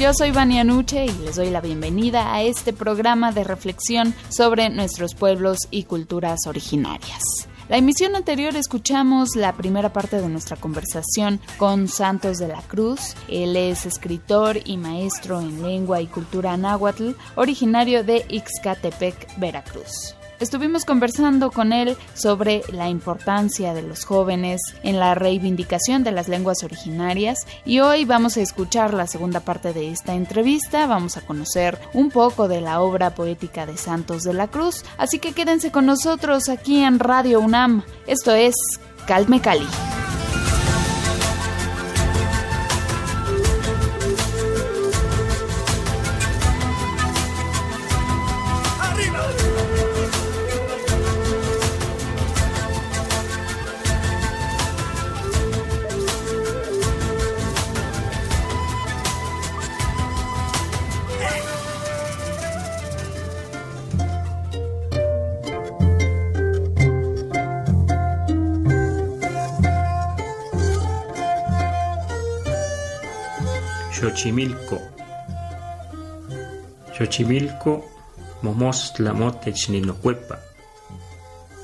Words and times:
Yo 0.00 0.14
soy 0.14 0.30
Vania 0.30 0.64
Nuche 0.64 1.04
y 1.04 1.12
les 1.24 1.36
doy 1.36 1.50
la 1.50 1.60
bienvenida 1.60 2.34
a 2.34 2.42
este 2.42 2.72
programa 2.72 3.32
de 3.32 3.44
reflexión 3.44 4.14
sobre 4.30 4.70
nuestros 4.70 5.14
pueblos 5.14 5.58
y 5.70 5.84
culturas 5.84 6.40
originarias. 6.46 7.22
La 7.68 7.76
emisión 7.76 8.16
anterior 8.16 8.56
escuchamos 8.56 9.36
la 9.36 9.52
primera 9.52 9.92
parte 9.92 10.20
de 10.20 10.28
nuestra 10.28 10.56
conversación 10.56 11.38
con 11.58 11.86
Santos 11.86 12.38
de 12.38 12.48
la 12.48 12.62
Cruz. 12.62 13.14
Él 13.28 13.54
es 13.56 13.84
escritor 13.84 14.58
y 14.64 14.78
maestro 14.78 15.40
en 15.40 15.62
lengua 15.62 16.00
y 16.00 16.06
cultura 16.06 16.56
náhuatl, 16.56 17.10
originario 17.36 18.02
de 18.02 18.24
Ixcatepec, 18.28 19.38
Veracruz. 19.38 20.16
Estuvimos 20.40 20.86
conversando 20.86 21.50
con 21.50 21.74
él 21.74 21.98
sobre 22.14 22.62
la 22.72 22.88
importancia 22.88 23.74
de 23.74 23.82
los 23.82 24.06
jóvenes 24.06 24.62
en 24.82 24.98
la 24.98 25.14
reivindicación 25.14 26.02
de 26.02 26.12
las 26.12 26.28
lenguas 26.28 26.64
originarias 26.64 27.46
y 27.66 27.80
hoy 27.80 28.06
vamos 28.06 28.38
a 28.38 28.40
escuchar 28.40 28.94
la 28.94 29.06
segunda 29.06 29.40
parte 29.40 29.74
de 29.74 29.90
esta 29.90 30.14
entrevista, 30.14 30.86
vamos 30.86 31.18
a 31.18 31.20
conocer 31.20 31.78
un 31.92 32.10
poco 32.10 32.48
de 32.48 32.62
la 32.62 32.80
obra 32.80 33.14
poética 33.14 33.66
de 33.66 33.76
Santos 33.76 34.22
de 34.22 34.32
la 34.32 34.48
Cruz, 34.48 34.82
así 34.96 35.18
que 35.18 35.32
quédense 35.32 35.70
con 35.70 35.84
nosotros 35.84 36.48
aquí 36.48 36.82
en 36.82 37.00
Radio 37.00 37.40
UNAM. 37.40 37.82
Esto 38.06 38.32
es 38.32 38.54
Calme 39.06 39.42
Cali. 39.42 39.68
Xochimilco. 74.20 74.78
Xochimilco 76.92 77.72
momostla 78.42 79.14
motech 79.14 79.68
nilocuepa. 79.70 80.36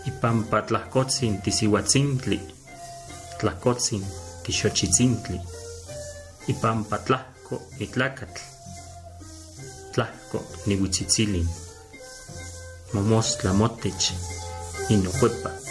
Ipampa 0.06 0.62
tlahcotzin 0.62 1.42
tisihuatzintli. 1.42 2.40
Tlahcotzin 3.38 4.02
tixochitzintli. 4.42 5.38
Ipampa 6.48 6.96
tlahco 6.98 7.56
itlacatl. 7.78 8.42
Tlahco 9.92 10.38
nihuitzitzilin. 10.66 11.48
Momostla 12.92 13.52
motech 13.52 14.04
nilocuepa. 14.88 15.65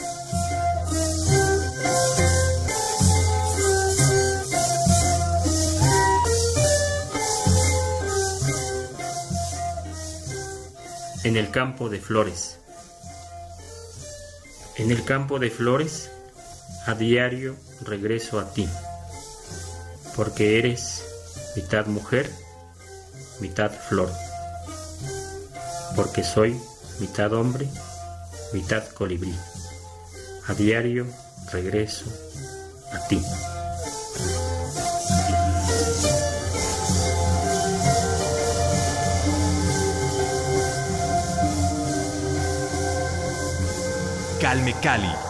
En 11.25 11.38
el 11.38 11.50
campo 11.50 11.90
de 11.90 12.00
flores. 12.00 12.59
En 14.78 14.91
el 14.91 15.03
campo 15.06 15.40
de 15.40 15.50
flores, 15.50 16.12
a 16.86 16.94
diario 16.94 17.56
regreso 17.81 18.40
a 18.40 18.53
ti, 18.53 18.69
porque 20.16 20.59
eres 20.59 21.03
mitad 21.56 21.88
mujer, 21.88 22.30
mitad 23.40 23.72
flor, 23.72 24.12
porque 25.96 26.24
soy 26.24 26.56
mitad 27.00 27.34
hombre, 27.34 27.68
mitad 28.53 28.84
colibrí. 28.90 29.34
A 30.47 30.53
diario 30.53 31.07
regreso 31.52 32.06
a 32.94 33.07
ti. 33.07 33.19
Calme 44.40 44.73
Cali. 44.81 45.25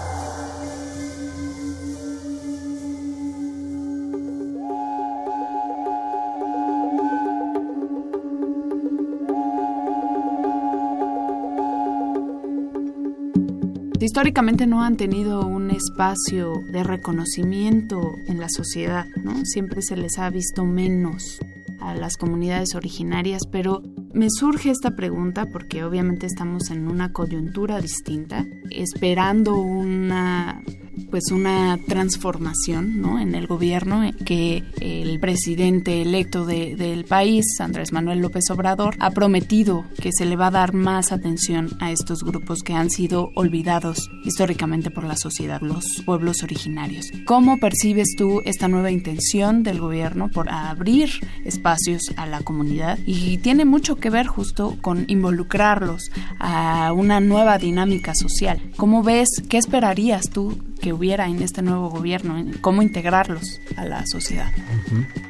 históricamente 14.06 14.68
no 14.68 14.84
han 14.84 14.98
tenido 14.98 15.46
un 15.46 15.72
espacio 15.72 16.54
de 16.72 16.84
reconocimiento 16.84 18.00
en 18.28 18.40
la 18.40 18.50
sociedad, 18.50 19.08
¿no? 19.24 19.44
Siempre 19.46 19.82
se 19.82 19.98
les 19.98 20.20
ha 20.20 20.30
visto 20.30 20.64
menos 20.64 21.40
a 21.82 21.96
las 21.96 22.16
comunidades 22.16 22.76
originarias, 22.76 23.42
pero 23.52 23.82
me 24.16 24.30
surge 24.30 24.72
esta 24.72 24.96
pregunta 24.96 25.48
porque 25.48 25.84
obviamente 25.84 26.26
estamos 26.26 26.72
en 26.72 26.88
una 26.88 27.12
coyuntura 27.12 27.82
distinta, 27.82 28.46
esperando 28.72 29.58
una 29.58 30.64
pues 31.10 31.32
una 31.32 31.80
transformación 31.88 33.02
¿no? 33.02 33.20
en 33.20 33.36
el 33.36 33.48
gobierno 33.48 34.02
que 34.26 34.64
el 34.82 35.20
presidente 35.20 36.02
electo 36.02 36.46
del 36.46 37.06
país, 37.06 37.46
Andrés 37.60 37.92
Manuel 37.92 38.20
López 38.20 38.44
Obrador, 38.52 38.96
ha 39.00 39.12
prometido 39.12 39.86
que 40.02 40.12
se 40.12 40.26
le 40.26 40.36
va 40.36 40.48
a 40.48 40.52
dar 40.52 40.74
más 40.74 41.12
atención 41.12 41.70
a 41.80 41.92
estos 41.92 42.24
grupos 42.24 42.62
que 42.64 42.74
han 42.74 42.90
sido 42.90 43.30
olvidados 43.36 44.10
históricamente 44.24 44.92
por 44.92 45.04
la 45.04 45.18
sociedad, 45.18 45.62
los 45.62 45.86
pueblos 46.06 46.44
originarios. 46.44 47.12
¿Cómo 47.26 47.58
percibes 47.58 48.16
tú 48.18 48.42
esta 48.46 48.68
nueva 48.68 48.92
intención 48.92 49.64
del 49.64 49.80
gobierno 49.80 50.30
por 50.30 50.50
abrir 50.50 51.10
espacios 51.44 52.14
a 52.18 52.26
la 52.26 52.42
comunidad? 52.42 53.00
Y 53.06 53.38
tiene 53.38 53.66
mucho 53.66 53.96
que 53.98 54.10
ver 54.10 54.28
justo 54.28 54.78
con 54.82 55.06
involucrarlos 55.08 56.12
a 56.40 56.94
una 56.94 57.20
nueva 57.20 57.58
dinámica 57.58 58.14
social. 58.16 58.62
¿Cómo 58.78 59.04
ves, 59.04 59.30
qué 59.50 59.58
esperarías 59.58 60.30
tú 60.30 60.58
que 60.82 60.94
hubiera 60.94 61.28
en 61.28 61.42
este 61.42 61.62
nuevo 61.62 61.90
gobierno, 61.90 62.38
en 62.38 62.54
cómo 62.54 62.82
integrarlos 62.82 63.62
a 63.76 63.86
la 63.86 64.06
sociedad. 64.06 64.52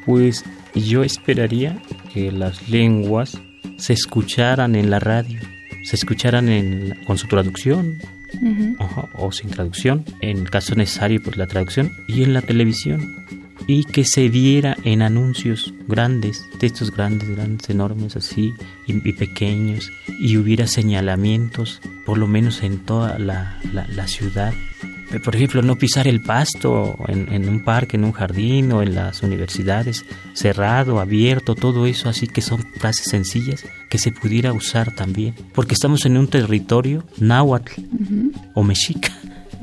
Pues 0.04 0.44
yo 0.74 1.02
esperaría 1.02 1.80
que 2.12 2.30
las 2.32 2.68
lenguas 2.68 3.38
se 3.78 3.92
escucharan 3.92 4.74
en 4.76 4.90
la 4.90 4.98
radio, 4.98 5.40
se 5.84 5.96
escucharan 5.96 6.48
en, 6.48 6.98
con 7.06 7.18
su 7.18 7.26
traducción 7.28 7.98
o 9.14 9.32
sin 9.32 9.50
traducción, 9.50 10.04
en 10.20 10.44
caso 10.44 10.74
necesario 10.74 11.22
por 11.22 11.38
la 11.38 11.46
traducción, 11.46 11.92
y 12.08 12.22
en 12.22 12.34
la 12.34 12.42
televisión. 12.42 13.24
Y 13.68 13.84
que 13.84 14.04
se 14.04 14.28
diera 14.28 14.76
en 14.84 15.02
anuncios 15.02 15.74
grandes, 15.88 16.44
textos 16.58 16.94
grandes, 16.94 17.28
grandes, 17.28 17.68
enormes 17.68 18.14
así, 18.14 18.52
y, 18.86 19.12
pequeños, 19.12 19.90
y 20.20 20.36
hubiera 20.36 20.66
señalamientos, 20.66 21.80
por 22.04 22.18
lo 22.18 22.28
menos 22.28 22.62
en 22.62 22.78
toda 22.78 23.18
la, 23.18 23.58
la, 23.72 23.86
la 23.88 24.06
ciudad, 24.06 24.52
por 25.24 25.36
ejemplo, 25.36 25.62
no 25.62 25.76
pisar 25.76 26.08
el 26.08 26.20
pasto 26.20 26.96
en, 27.08 27.48
un 27.48 27.64
parque, 27.64 27.96
en 27.96 28.04
un 28.04 28.12
jardín 28.12 28.72
o 28.72 28.82
en 28.82 28.94
las 28.94 29.22
universidades, 29.22 30.04
cerrado, 30.34 31.00
abierto, 31.00 31.54
todo 31.54 31.86
eso, 31.86 32.08
así 32.08 32.26
que 32.26 32.40
son 32.42 32.64
frases 32.78 33.06
sencillas 33.10 33.64
que 33.88 33.98
se 33.98 34.10
pudiera 34.10 34.52
usar 34.52 34.94
también, 34.94 35.34
porque 35.54 35.74
estamos 35.74 36.04
en 36.06 36.16
un 36.16 36.28
territorio 36.28 37.04
náhuatl 37.18 37.82
o 38.54 38.62
mexica. 38.62 39.12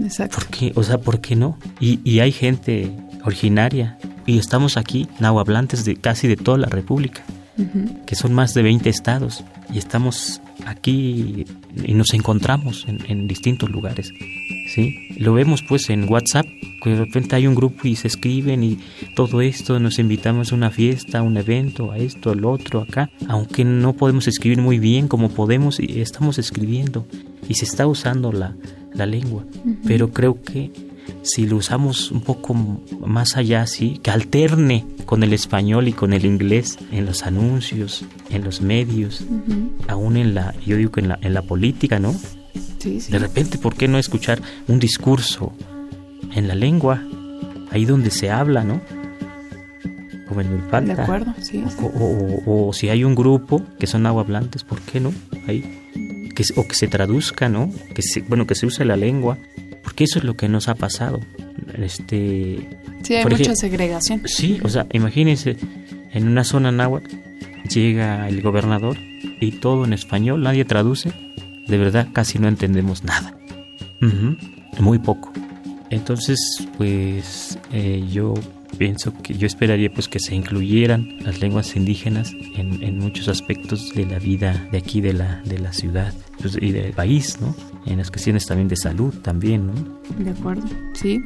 Exacto. 0.01 0.38
¿Por 0.38 0.48
qué? 0.48 0.72
O 0.75 0.84
sea, 0.84 1.00
¿por 1.00 1.19
qué 1.19 1.36
no? 1.36 1.57
Y, 1.80 2.00
y 2.04 2.19
hay 2.19 2.31
gente 2.31 2.92
originaria 3.24 3.98
y 4.25 4.38
estamos 4.38 4.78
aquí, 4.78 5.07
nahuablantes 5.19 5.86
de 5.86 5.96
casi 5.96 6.28
de 6.28 6.36
toda 6.38 6.57
la 6.57 6.68
República, 6.68 7.24
que 8.07 8.16
son 8.16 8.34
más 8.34 8.54
de 8.54 8.63
20 8.63 8.89
estados 8.89 9.44
y 9.72 9.78
estamos 9.78 10.42
aquí 10.66 11.46
y 11.75 11.94
nos 11.94 12.13
encontramos 12.13 12.86
en, 12.88 13.00
en 13.07 13.28
distintos 13.28 13.69
lugares. 13.69 14.12
¿Sí? 14.74 15.08
Lo 15.18 15.34
vemos 15.34 15.62
pues 15.62 15.90
en 15.92 16.10
WhatsApp, 16.10 16.48
que 16.81 16.90
de 16.90 16.96
repente 16.96 17.36
hay 17.36 17.46
un 17.46 17.54
grupo 17.54 17.88
y 17.88 17.96
se 17.96 18.08
escriben 18.08 18.64
y 18.64 18.80
todo 19.16 19.42
esto, 19.42 19.80
nos 19.80 20.00
invitamos 20.00 20.52
a 20.52 20.56
una 20.56 20.72
fiesta, 20.72 21.20
a 21.20 21.22
un 21.22 21.38
evento, 21.38 21.92
a 21.92 21.98
esto, 21.98 22.31
al 22.31 22.44
otro, 22.44 22.81
acá, 22.81 23.12
aunque 23.28 23.64
no 23.64 23.94
podemos 23.94 24.28
escribir 24.28 24.60
muy 24.60 24.80
bien 24.80 25.08
como 25.08 25.30
podemos, 25.30 25.80
y 25.80 26.02
estamos 26.02 26.40
escribiendo 26.40 27.06
y 27.48 27.54
se 27.54 27.66
está 27.66 27.86
usando 27.86 28.31
la, 28.31 28.56
la 28.94 29.06
lengua, 29.06 29.46
pero 29.86 30.10
creo 30.10 30.42
que 30.42 30.72
si 31.22 31.46
lo 31.46 31.58
usamos 31.58 32.12
un 32.12 32.22
poco 32.22 32.54
más 32.54 33.38
allá, 33.38 33.68
sí, 33.68 34.00
que 34.02 34.10
alterne 34.10 34.86
con 35.06 35.22
el 35.22 35.34
español 35.34 35.88
y 35.88 35.94
con 35.94 36.14
el 36.14 36.25
inglés 36.25 36.80
en 36.92 37.06
los 37.06 37.24
anuncios, 37.24 38.06
en 38.30 38.44
los 38.44 38.62
medios, 38.62 39.24
aún 39.88 40.18
en 40.18 40.34
la, 40.34 40.56
yo 40.66 40.78
digo 40.78 40.92
que 40.92 41.02
en 41.02 41.10
la, 41.10 41.20
en 41.22 41.34
la 41.34 41.44
política, 41.44 42.00
¿no? 42.00 42.16
De 42.84 43.20
repente, 43.20 43.58
¿por 43.58 43.76
qué 43.76 43.88
no 43.88 43.98
escuchar 43.98 44.42
un 44.68 44.80
discurso 44.80 45.54
en 46.36 46.48
la 46.48 46.56
lengua, 46.56 47.02
ahí 47.72 47.86
donde 47.86 48.12
se 48.12 48.30
habla, 48.30 48.64
¿no? 48.64 48.82
Como 50.28 50.42
en 50.42 50.48
el 50.48 50.86
De 50.86 50.94
acuerdo, 50.94 51.34
sí. 51.42 51.64
O, 52.46 52.72
si 52.74 52.90
hay 52.90 53.04
un 53.04 53.16
grupo 53.16 53.62
que 53.80 53.88
son 53.88 54.06
aguablantes, 54.06 54.64
¿por 54.64 54.82
qué 54.82 55.00
no? 55.00 55.14
Ahí. 55.48 55.80
Que, 56.36 56.44
o 56.56 56.68
que 56.68 56.76
se 56.76 56.88
traduzca, 56.88 57.50
¿no? 57.50 57.72
Que 57.94 58.02
se, 58.02 58.22
bueno, 58.22 58.48
que 58.48 58.56
se 58.56 58.66
use 58.66 58.84
la 58.86 58.98
lengua, 58.98 59.38
porque 59.84 60.06
eso 60.06 60.20
es 60.20 60.26
lo 60.26 60.36
que 60.36 60.50
nos 60.50 60.68
ha 60.68 60.76
pasado. 60.76 61.20
Este, 61.78 62.68
sí, 63.04 63.16
hay 63.16 63.26
mucha 63.26 63.56
segregación. 63.56 64.24
Sí, 64.26 64.60
o 64.64 64.70
sea, 64.70 64.88
imagínense, 64.92 65.58
en 66.12 66.28
una 66.28 66.44
zona 66.44 66.72
náhuatl 66.72 67.16
llega 67.70 68.28
el 68.28 68.42
gobernador 68.42 68.98
y 69.40 69.52
todo 69.52 69.86
en 69.86 69.94
español, 69.94 70.42
nadie 70.42 70.66
traduce 70.66 71.14
de 71.68 71.77
verdad 71.77 72.07
casi 72.13 72.39
no 72.39 72.48
entendemos 72.48 73.04
nada. 73.04 73.36
Muy 74.80 75.00
poco. 75.00 75.31
Entonces, 75.89 76.39
pues 76.77 77.57
eh, 77.71 78.04
yo 78.12 78.33
pienso 78.77 79.13
que 79.21 79.36
yo 79.36 79.48
esperaría 79.48 79.94
pues 79.94 80.07
que 80.07 80.19
se 80.19 80.36
incluyeran 80.36 81.18
las 81.21 81.39
lenguas 81.39 81.75
indígenas 81.75 82.33
en, 82.56 82.98
muchos 83.00 83.27
aspectos 83.27 83.94
de 83.94 84.06
la 84.06 84.19
vida 84.19 84.68
de 84.71 84.80
aquí 84.80 85.01
de 85.01 85.13
la, 85.13 85.42
de 85.45 85.60
la 85.60 85.71
ciudad 85.71 86.13
pues, 86.42 86.57
y 86.60 86.71
del 86.71 86.94
país, 86.94 87.39
¿no? 87.39 87.56
En 87.86 87.98
las 87.98 88.10
cuestiones 88.10 88.46
también 88.46 88.68
de 88.68 88.78
salud 88.78 89.14
también, 89.22 89.68
¿no? 89.68 89.74
De 90.24 90.32
acuerdo, 90.32 90.68
sí. 90.94 91.24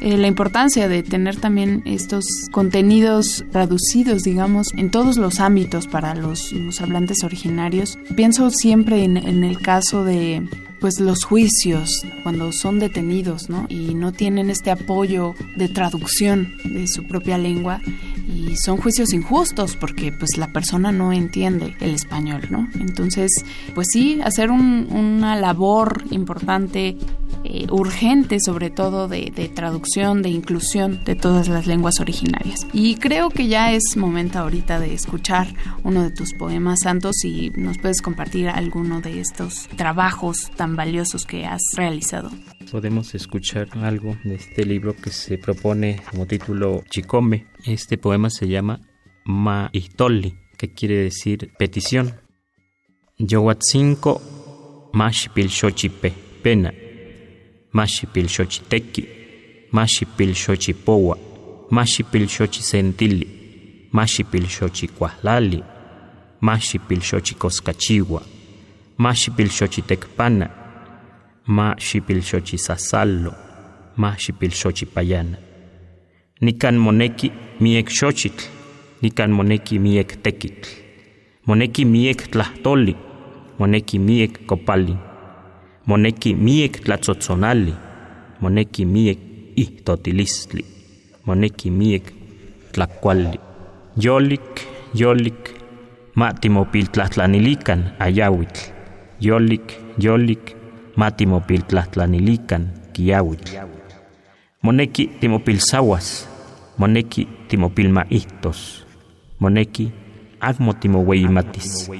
Eh, 0.00 0.16
la 0.16 0.26
importancia 0.26 0.88
de 0.88 1.02
tener 1.02 1.36
también 1.36 1.82
estos 1.84 2.24
contenidos 2.50 3.44
traducidos, 3.52 4.22
digamos, 4.22 4.72
en 4.74 4.90
todos 4.90 5.16
los 5.16 5.40
ámbitos 5.40 5.86
para 5.86 6.14
los, 6.14 6.52
hablantes 6.80 7.22
originarios. 7.22 7.98
Pienso 8.16 8.50
siempre 8.50 9.04
en, 9.04 9.16
en 9.16 9.44
el 9.44 9.60
caso 9.60 10.04
de 10.04 10.48
pues 10.80 10.98
los 10.98 11.24
juicios 11.24 12.04
cuando 12.22 12.52
son 12.52 12.78
detenidos, 12.78 13.50
¿no? 13.50 13.66
Y 13.68 13.94
no 13.94 14.12
tienen 14.12 14.50
este 14.50 14.70
apoyo 14.70 15.34
de 15.56 15.68
traducción 15.68 16.54
de 16.64 16.88
su 16.88 17.06
propia 17.06 17.38
lengua 17.38 17.80
y 18.26 18.56
son 18.56 18.76
juicios 18.76 19.12
injustos 19.12 19.76
porque 19.76 20.12
pues 20.12 20.36
la 20.36 20.52
persona 20.52 20.92
no 20.92 21.12
entiende 21.12 21.76
el 21.80 21.94
español, 21.94 22.42
¿no? 22.50 22.68
Entonces, 22.78 23.30
pues 23.74 23.88
sí, 23.92 24.20
hacer 24.22 24.50
una 24.50 25.36
labor 25.36 26.04
importante, 26.10 26.96
eh, 27.44 27.66
urgente 27.70 28.38
sobre 28.40 28.70
todo 28.70 29.08
de, 29.08 29.32
de, 29.34 29.48
traducción, 29.48 30.22
de 30.22 30.30
inclusión 30.30 31.02
de 31.04 31.14
todas 31.14 31.48
las 31.48 31.66
lenguas 31.66 32.00
originarias. 32.00 32.66
Y 32.72 32.96
creo 32.96 33.30
que 33.30 33.48
ya 33.48 33.72
es 33.72 33.96
momento 33.96 34.38
ahorita 34.38 34.78
de 34.78 34.94
escuchar 34.94 35.54
uno 35.84 36.02
de 36.02 36.10
tus 36.10 36.34
poemas 36.34 36.80
santos 36.80 37.24
y 37.24 37.50
nos 37.56 37.78
puedes 37.78 38.02
compartir 38.02 38.48
alguno 38.48 39.00
de 39.00 39.20
estos 39.20 39.68
trabajos 39.76 40.50
tan 40.56 40.76
valiosos 40.76 41.24
que 41.24 41.46
has 41.46 41.62
realizado. 41.74 42.30
Podemos 42.70 43.16
escuchar 43.16 43.68
algo 43.82 44.16
de 44.22 44.36
este 44.36 44.64
libro 44.64 44.94
que 44.94 45.10
se 45.10 45.38
propone 45.38 46.00
como 46.08 46.26
título 46.26 46.84
Chicome. 46.88 47.46
Este 47.66 47.98
poema 47.98 48.30
se 48.30 48.46
llama 48.46 48.80
Maitoli, 49.24 50.38
que 50.56 50.72
quiere 50.72 50.98
decir 50.98 51.52
petición. 51.58 52.20
Yowatzinko 53.18 54.22
mashipil 54.92 55.50
xochipe 55.50 56.12
pena, 56.42 56.72
mashipil 57.72 58.28
xochiteki, 58.28 59.08
mashipil 59.72 60.36
xochipowa, 60.36 61.18
mashipil 61.70 62.28
xochisentili, 62.28 63.88
mashipil 63.90 64.46
xochicuahlali, 64.46 65.64
mashipil 66.40 67.02
xochicoscachiwa, 67.02 68.22
mashipil 68.96 69.50
xochitekpana, 69.50 70.59
ma 71.50 71.74
xipilxochi 71.76 72.58
sasallo, 72.58 73.32
ma 73.96 74.14
xipilxochi 74.16 74.86
payana. 74.86 75.36
Nikan 76.40 76.76
moneki 76.78 77.32
miek 77.60 77.90
xochitl, 77.90 78.44
nikan 79.02 79.30
moneki 79.30 79.78
miek 79.78 80.22
tekitl, 80.22 80.68
moneki 81.46 81.84
miek 81.84 82.30
tlahtoli, 82.30 82.94
moneki 83.58 83.98
miek 83.98 84.46
kopali, 84.46 84.96
moneki 85.86 86.34
miek 86.34 86.84
tlatzotzonali, 86.84 87.74
moneki 88.40 88.84
miek 88.84 89.18
ihtotilistli, 89.56 90.64
moneki 91.26 91.70
miek 91.70 92.14
tlakuali. 92.72 93.40
Yolik, 93.96 94.66
yolik, 94.94 95.50
ma 96.14 96.32
timopiltlahtlanilikan 96.32 97.82
ayawitl, 97.98 98.70
yolik, 99.20 99.66
yolik, 99.98 100.59
matimopil 100.96 101.62
tlahtlanilikan 101.62 102.68
kiawitl. 102.92 103.56
Moneki 104.62 105.10
timopilsawas, 105.20 106.28
moneki 106.78 107.28
timopilmaihtos, 107.48 108.86
moneki 109.38 109.92
agmo 110.40 110.72
timoweimatis. 110.72 111.90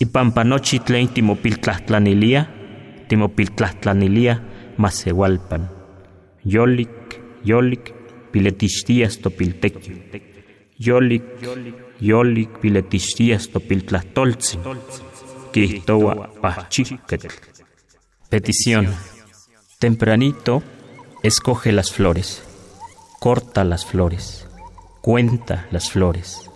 Ipampa 0.00 0.44
nochi 0.44 0.78
tlen 0.78 1.08
timopiltlahtlanilia, 1.08 2.44
timopiltlahtlanilia 3.08 4.36
masewalpan. 4.76 5.68
Yolik, 6.44 7.20
yolik, 7.44 7.92
piletixtias 8.32 9.18
topiltekio. 9.18 9.96
Yolik, 10.86 11.24
yolik, 12.00 12.60
piletixtias 12.60 13.48
topiltlahtoltzin. 13.48 14.60
Kihtowa 15.52 16.28
pachiketl. 16.40 17.49
Petición. 18.30 18.94
Tempranito, 19.80 20.62
escoge 21.24 21.72
las 21.72 21.90
flores, 21.90 22.44
corta 23.18 23.64
las 23.64 23.84
flores, 23.84 24.46
cuenta 25.00 25.66
las 25.72 25.90
flores, 25.90 26.48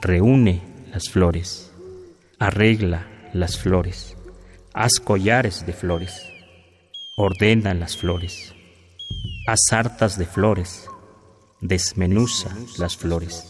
reúne 0.00 0.62
las 0.90 1.08
flores, 1.10 1.70
arregla 2.40 3.06
las 3.32 3.56
flores, 3.56 4.16
haz 4.74 4.94
collares 4.98 5.64
de 5.64 5.72
flores, 5.72 6.24
ordena 7.16 7.72
las 7.72 7.96
flores, 7.96 8.52
haz 9.46 9.60
hartas 9.72 10.18
de 10.18 10.26
flores, 10.26 10.86
desmenuza 11.60 12.50
las 12.78 12.96
flores. 12.96 13.44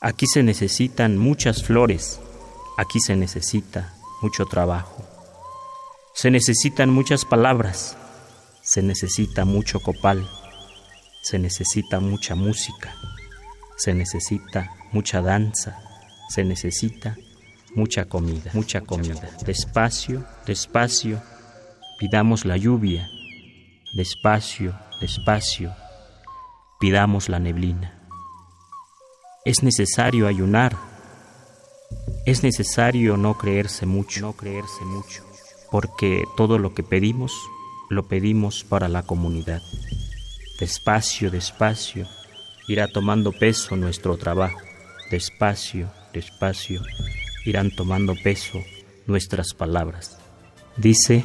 Aquí 0.00 0.26
se 0.26 0.42
necesitan 0.42 1.18
muchas 1.18 1.62
flores, 1.62 2.20
aquí 2.78 3.00
se 3.00 3.16
necesita 3.16 3.92
mucho 4.22 4.46
trabajo. 4.46 5.03
Se 6.16 6.30
necesitan 6.30 6.90
muchas 6.90 7.24
palabras, 7.24 7.96
se 8.62 8.82
necesita 8.82 9.44
mucho 9.44 9.80
copal, 9.80 10.24
se 11.20 11.40
necesita 11.40 11.98
mucha 11.98 12.36
música, 12.36 12.94
se 13.76 13.94
necesita 13.94 14.70
mucha 14.92 15.20
danza, 15.20 15.76
se 16.28 16.44
necesita 16.44 17.16
mucha 17.74 18.04
comida, 18.04 18.52
mucha 18.54 18.82
comida. 18.82 19.28
Despacio, 19.44 20.24
despacio, 20.46 21.20
pidamos 21.98 22.44
la 22.44 22.58
lluvia, 22.58 23.08
despacio, 23.96 24.78
despacio, 25.00 25.74
pidamos 26.78 27.28
la 27.28 27.40
neblina. 27.40 27.92
Es 29.44 29.64
necesario 29.64 30.28
ayunar, 30.28 30.76
es 32.24 32.44
necesario 32.44 33.16
no 33.16 33.36
creerse 33.36 33.84
mucho, 33.84 34.20
no 34.20 34.32
creerse 34.34 34.84
mucho 34.84 35.23
porque 35.74 36.22
todo 36.36 36.58
lo 36.58 36.72
que 36.72 36.84
pedimos 36.84 37.32
lo 37.90 38.06
pedimos 38.06 38.62
para 38.62 38.86
la 38.86 39.02
comunidad. 39.02 39.60
Despacio, 40.60 41.32
despacio, 41.32 42.06
irá 42.68 42.86
tomando 42.86 43.32
peso 43.32 43.74
nuestro 43.74 44.16
trabajo. 44.16 44.60
Despacio, 45.10 45.90
despacio, 46.12 46.80
irán 47.44 47.72
tomando 47.74 48.14
peso 48.22 48.62
nuestras 49.08 49.52
palabras. 49.52 50.16
Dice 50.76 51.24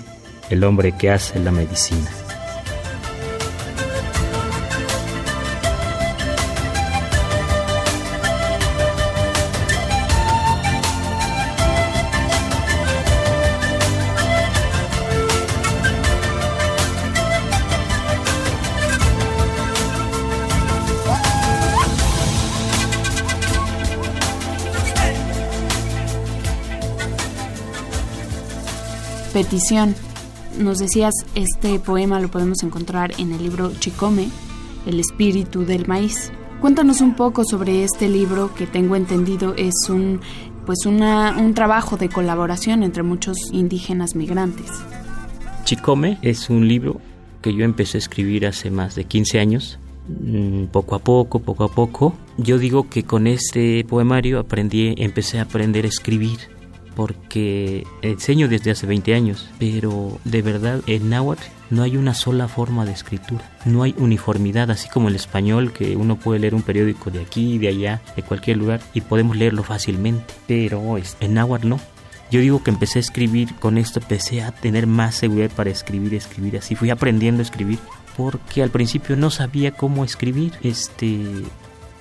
el 0.50 0.63
hombre 0.63 0.98
que 0.98 1.12
hace 1.12 1.38
la 1.38 1.51
medicina. 1.51 2.10
Petición. 29.43 29.96
Nos 30.60 30.79
decías, 30.79 31.13
este 31.34 31.79
poema 31.79 32.19
lo 32.19 32.27
podemos 32.29 32.62
encontrar 32.62 33.13
en 33.19 33.31
el 33.31 33.41
libro 33.41 33.72
Chicome, 33.79 34.27
El 34.86 35.00
espíritu 35.00 35.63
del 35.63 35.88
maíz. 35.88 36.34
Cuéntanos 36.60 37.00
un 37.00 37.15
poco 37.15 37.46
sobre 37.46 37.86
este 37.86 38.10
libro 38.10 38.53
que 38.53 38.67
tengo 38.67 38.98
entendido 38.98 39.53
es 39.55 39.74
un 39.88 40.19
pues 40.65 40.86
un 40.86 41.53
trabajo 41.55 41.96
de 41.96 42.10
colaboración 42.10 42.84
entre 42.84 43.01
muchos 43.01 43.38
indígenas 43.53 44.13
migrantes. 44.13 44.69
Chicome 45.63 46.17
es 46.22 46.50
un 46.50 46.67
libro 46.67 47.00
que 47.41 47.53
yo 47.53 47.63
empecé 47.63 47.98
a 47.98 48.00
escribir 48.00 48.46
hace 48.46 48.69
más 48.72 48.93
de 48.96 49.05
15 49.05 49.39
años, 49.39 49.79
mm, 50.10 50.65
poco 50.65 50.96
a 50.96 51.00
poco, 51.00 51.39
poco 51.39 51.63
a 51.63 51.72
poco. 51.72 52.13
Yo 52.38 52.58
digo 52.58 52.89
que 52.89 53.03
con 53.03 53.25
este 53.25 53.86
poemario 53.86 54.38
aprendí, 54.38 54.96
empecé 54.98 55.39
a 55.39 55.43
aprender 55.43 55.86
a 55.86 55.88
escribir 55.88 56.59
porque 57.00 57.88
enseño 58.01 58.50
desde 58.50 58.72
hace 58.72 58.86
20 58.86 59.15
años, 59.15 59.50
pero 59.58 60.20
de 60.25 60.41
verdad 60.41 60.82
en 60.86 61.10
náhuatl 61.10 61.46
no 61.70 61.84
hay 61.84 61.96
una 61.96 62.13
sola 62.13 62.50
forma 62.50 62.84
de 62.84 62.91
escritura, 62.91 63.50
no 63.63 63.84
hay 63.84 63.96
uniformidad, 63.98 64.70
así 64.70 64.89
como 64.89 65.08
el 65.08 65.15
español, 65.15 65.72
que 65.72 65.96
uno 65.96 66.18
puede 66.18 66.41
leer 66.41 66.56
un 66.56 66.62
periódico 66.62 67.10
de 67.10 67.22
aquí, 67.22 67.58
de 67.58 67.70
allá, 67.70 68.01
de 68.18 68.24
cualquier 68.24 68.58
lugar, 68.58 68.82
y 68.94 69.00
podemos 69.00 69.38
leerlo 69.38 69.63
fácilmente, 69.63 70.34
pero 70.46 70.98
en 70.98 71.34
náhuatl 71.34 71.70
no. 71.70 71.79
Yo 72.32 72.41
digo 72.41 72.63
que 72.63 72.72
empecé 72.72 73.00
a 73.00 73.03
escribir 73.03 73.56
con 73.56 73.77
esto, 73.77 74.01
empecé 74.01 74.41
a 74.41 74.51
tener 74.51 74.86
más 74.86 75.15
seguridad 75.15 75.51
para 75.51 75.70
escribir, 75.70 76.13
escribir, 76.15 76.58
así 76.58 76.75
fui 76.75 76.89
aprendiendo 76.89 77.39
a 77.39 77.44
escribir, 77.44 77.79
porque 78.18 78.62
al 78.62 78.72
principio 78.72 79.15
no 79.15 79.29
sabía 79.29 79.72
cómo 79.72 80.03
escribir, 80.03 80.51
este, 80.63 81.46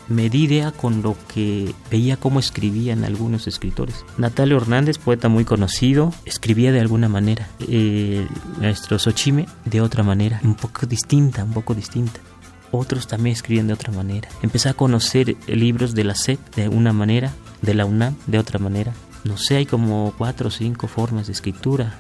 me 0.09 0.31
di 0.31 0.45
idea 0.45 0.73
con 0.73 1.03
lo 1.03 1.17
que 1.33 1.75
veía 1.91 2.17
cómo 2.17 2.41
escribían 2.41 3.05
algunos 3.05 3.47
escritores. 3.47 4.05
Natalio 4.17 4.57
Hernández, 4.57 4.99
poeta 4.99 5.29
muy 5.29 5.45
conocido, 5.45 6.13
escribía 6.25 6.73
de 6.73 6.81
alguna 6.81 7.09
manera. 7.09 7.49
Eh, 7.61 8.27
nuestro 8.59 8.99
Xochime 8.99 9.47
de 9.65 9.81
otra 9.81 10.03
manera, 10.03 10.41
un 10.43 10.55
poco 10.55 10.87
distinta, 10.87 11.45
un 11.45 11.53
poco 11.53 11.75
distinta. 11.75 12.21
Otros 12.71 13.07
también 13.07 13.35
escribían 13.35 13.67
de 13.67 13.73
otra 13.73 13.93
manera. 13.93 14.29
Empecé 14.43 14.69
a 14.69 14.75
conocer 14.75 15.37
libros 15.47 15.95
de 15.95 16.05
la 16.05 16.15
SEP 16.15 16.39
de 16.55 16.69
una 16.69 16.93
manera, 16.93 17.33
de 17.63 17.75
la 17.75 17.87
UNAM 17.87 18.15
de 18.27 18.39
otra 18.39 18.59
manera. 18.59 18.93
No 19.25 19.37
sé, 19.37 19.57
hay 19.57 19.67
como 19.67 20.15
cuatro 20.17 20.49
o 20.49 20.51
cinco 20.51 20.87
formas 20.87 21.27
de 21.27 21.33
escritura 21.33 21.95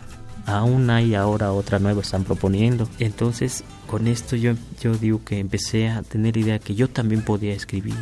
aún 0.49 0.91
hay 0.91 1.15
ahora 1.15 1.53
otra 1.53 1.79
nueva 1.79 2.01
están 2.01 2.25
proponiendo. 2.25 2.89
Entonces, 2.99 3.65
con 3.87 4.09
esto 4.09 4.35
yo, 4.35 4.55
yo 4.81 4.95
digo 4.95 5.21
que 5.25 5.39
empecé 5.39 5.89
a 5.89 6.03
tener 6.03 6.37
idea 6.37 6.59
que 6.59 6.75
yo 6.75 6.89
también 6.89 7.23
podía 7.23 7.53
escribir. 7.53 7.95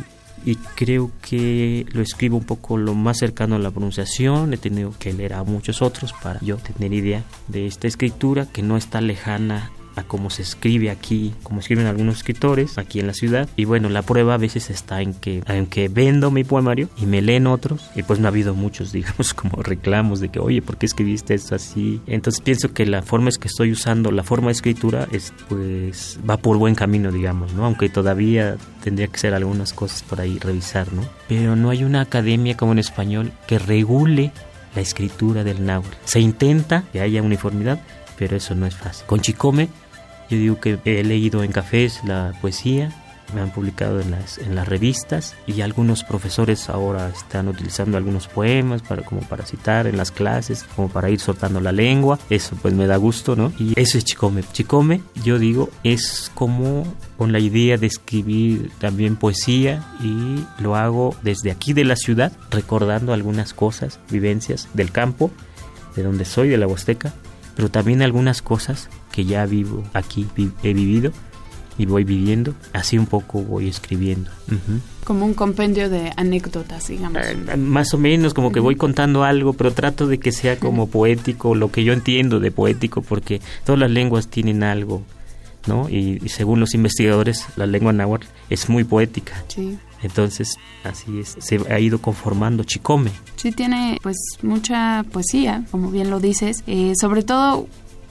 Y 0.45 0.55
creo 0.55 1.11
que 1.21 1.85
lo 1.91 2.01
escribo 2.01 2.37
un 2.37 2.45
poco 2.45 2.77
lo 2.77 2.93
más 2.93 3.17
cercano 3.17 3.55
a 3.55 3.59
la 3.59 3.71
pronunciación. 3.71 4.53
He 4.53 4.57
tenido 4.57 4.93
que 4.97 5.11
leer 5.11 5.33
a 5.33 5.43
muchos 5.43 5.81
otros 5.81 6.13
para 6.23 6.39
yo 6.39 6.57
tener 6.57 6.93
idea 6.93 7.23
de 7.47 7.67
esta 7.67 7.87
escritura 7.87 8.45
que 8.45 8.61
no 8.61 8.77
está 8.77 9.01
lejana 9.01 9.71
a 9.97 10.03
cómo 10.03 10.29
se 10.29 10.43
escribe 10.43 10.89
aquí, 10.89 11.33
como 11.43 11.59
escriben 11.59 11.87
algunos 11.87 12.17
escritores 12.17 12.77
aquí 12.77 12.99
en 12.99 13.07
la 13.07 13.13
ciudad. 13.13 13.49
Y 13.55 13.65
bueno, 13.65 13.89
la 13.89 14.03
prueba 14.03 14.35
a 14.35 14.37
veces 14.37 14.69
está 14.69 15.01
en 15.01 15.13
que, 15.13 15.43
aunque 15.47 15.89
vendo 15.89 16.31
mi 16.31 16.43
poemario 16.43 16.89
y 16.97 17.05
me 17.05 17.21
leen 17.21 17.47
otros, 17.47 17.89
y 17.95 18.03
pues 18.03 18.19
no 18.19 18.27
ha 18.27 18.29
habido 18.29 18.53
muchos, 18.53 18.91
digamos, 18.97 19.33
como 19.33 19.61
reclamos 19.63 20.19
de 20.19 20.29
que, 20.29 20.39
oye, 20.39 20.61
¿por 20.61 20.77
qué 20.77 20.85
escribiste 20.85 21.33
esto 21.33 21.55
así? 21.55 22.01
Entonces 22.07 22.41
pienso 22.41 22.73
que 22.73 22.85
la 22.85 23.01
forma 23.01 23.29
es 23.29 23.37
que 23.37 23.47
estoy 23.47 23.71
usando, 23.71 24.11
la 24.11 24.23
forma 24.23 24.47
de 24.47 24.53
escritura, 24.53 25.07
es 25.11 25.33
pues 25.49 26.19
va 26.27 26.37
por 26.37 26.57
buen 26.57 26.75
camino, 26.75 27.11
digamos, 27.11 27.53
¿no? 27.53 27.65
Aunque 27.65 27.89
todavía 27.89 28.57
tendría 28.83 29.07
que 29.07 29.17
ser 29.17 29.33
algunas 29.33 29.73
cosas 29.73 30.03
por 30.03 30.21
ahí 30.21 30.37
revisar, 30.39 30.93
¿no? 30.93 31.03
Pero 31.27 31.55
no 31.55 31.69
hay 31.69 31.83
una 31.83 32.01
academia 32.01 32.55
como 32.55 32.71
en 32.71 32.79
español 32.79 33.31
que 33.47 33.59
regule 33.59 34.31
la 34.75 34.81
escritura 34.81 35.43
del 35.43 35.65
náhuatl. 35.65 35.97
Se 36.05 36.19
intenta 36.19 36.83
que 36.93 37.01
haya 37.01 37.21
uniformidad, 37.21 37.79
pero 38.17 38.35
eso 38.35 38.55
no 38.55 38.65
es 38.65 38.75
fácil. 38.75 39.05
Con 39.07 39.21
Chicome 39.21 39.69
yo 40.29 40.37
digo 40.37 40.59
que 40.59 40.79
he 40.85 41.03
leído 41.03 41.43
en 41.43 41.51
cafés 41.51 42.01
la 42.03 42.33
poesía, 42.41 42.91
me 43.33 43.41
han 43.41 43.51
publicado 43.51 43.99
en 43.99 44.11
las, 44.11 44.37
en 44.37 44.55
las 44.55 44.67
revistas 44.67 45.35
y 45.45 45.61
algunos 45.61 46.03
profesores 46.03 46.69
ahora 46.69 47.09
están 47.09 47.47
utilizando 47.47 47.97
algunos 47.97 48.27
poemas 48.27 48.81
para, 48.81 49.03
como 49.03 49.21
para 49.21 49.45
citar 49.45 49.87
en 49.87 49.97
las 49.97 50.11
clases, 50.11 50.63
como 50.75 50.89
para 50.89 51.09
ir 51.09 51.19
soltando 51.19 51.59
la 51.59 51.71
lengua. 51.71 52.19
Eso 52.29 52.55
pues 52.61 52.73
me 52.73 52.87
da 52.87 52.97
gusto, 52.97 53.35
¿no? 53.35 53.51
Y 53.59 53.73
eso 53.79 53.97
es 53.97 54.05
Chicome. 54.05 54.43
Chicome, 54.51 55.01
yo 55.23 55.39
digo, 55.39 55.69
es 55.83 56.31
como 56.33 56.85
con 57.17 57.31
la 57.31 57.39
idea 57.39 57.77
de 57.77 57.87
escribir 57.87 58.71
también 58.79 59.15
poesía 59.15 59.83
y 60.01 60.45
lo 60.61 60.75
hago 60.75 61.15
desde 61.21 61.51
aquí 61.51 61.73
de 61.73 61.83
la 61.83 61.95
ciudad, 61.95 62.31
recordando 62.49 63.13
algunas 63.13 63.53
cosas, 63.53 63.99
vivencias 64.09 64.69
del 64.73 64.91
campo, 64.91 65.31
de 65.95 66.03
donde 66.03 66.25
soy, 66.25 66.47
de 66.47 66.57
la 66.57 66.67
Huasteca, 66.67 67.13
pero 67.55 67.69
también 67.69 68.01
algunas 68.01 68.41
cosas 68.41 68.89
que 69.17 69.25
ya 69.25 69.47
vivo 69.47 69.83
aquí, 69.93 70.27
he 70.61 70.73
vivido 70.73 71.11
y 71.79 71.87
voy 71.87 72.03
viviendo, 72.03 72.53
así 72.71 72.99
un 72.99 73.07
poco 73.07 73.41
voy 73.41 73.67
escribiendo. 73.67 74.29
Como 75.05 75.25
un 75.25 75.33
compendio 75.33 75.89
de 75.89 76.13
anécdotas, 76.15 76.89
digamos. 76.89 77.23
Eh, 77.25 77.57
más 77.57 77.95
o 77.95 77.97
menos, 77.97 78.35
como 78.35 78.51
que 78.51 78.59
voy 78.59 78.75
contando 78.75 79.23
algo, 79.23 79.53
pero 79.53 79.73
trato 79.73 80.05
de 80.05 80.19
que 80.19 80.31
sea 80.31 80.59
como 80.59 80.87
poético, 80.87 81.55
lo 81.55 81.71
que 81.71 81.83
yo 81.83 81.93
entiendo 81.93 82.39
de 82.39 82.51
poético, 82.51 83.01
porque 83.01 83.41
todas 83.65 83.79
las 83.79 83.89
lenguas 83.89 84.27
tienen 84.27 84.61
algo, 84.61 85.01
¿no? 85.65 85.89
Y, 85.89 86.19
según 86.29 86.59
los 86.59 86.75
investigadores, 86.75 87.47
la 87.55 87.65
lengua 87.65 87.93
náhuatl 87.93 88.27
es 88.51 88.69
muy 88.69 88.83
poética. 88.83 89.43
Sí. 89.47 89.79
Entonces, 90.03 90.57
así 90.83 91.21
es, 91.21 91.37
se 91.39 91.59
ha 91.71 91.79
ido 91.79 91.99
conformando 91.99 92.63
Chicome. 92.63 93.09
Sí, 93.35 93.51
tiene 93.51 93.97
pues 94.03 94.17
mucha 94.43 95.03
poesía, 95.11 95.65
como 95.71 95.89
bien 95.89 96.11
lo 96.11 96.19
dices, 96.19 96.63
eh, 96.67 96.93
sobre 96.95 97.23
todo 97.23 97.67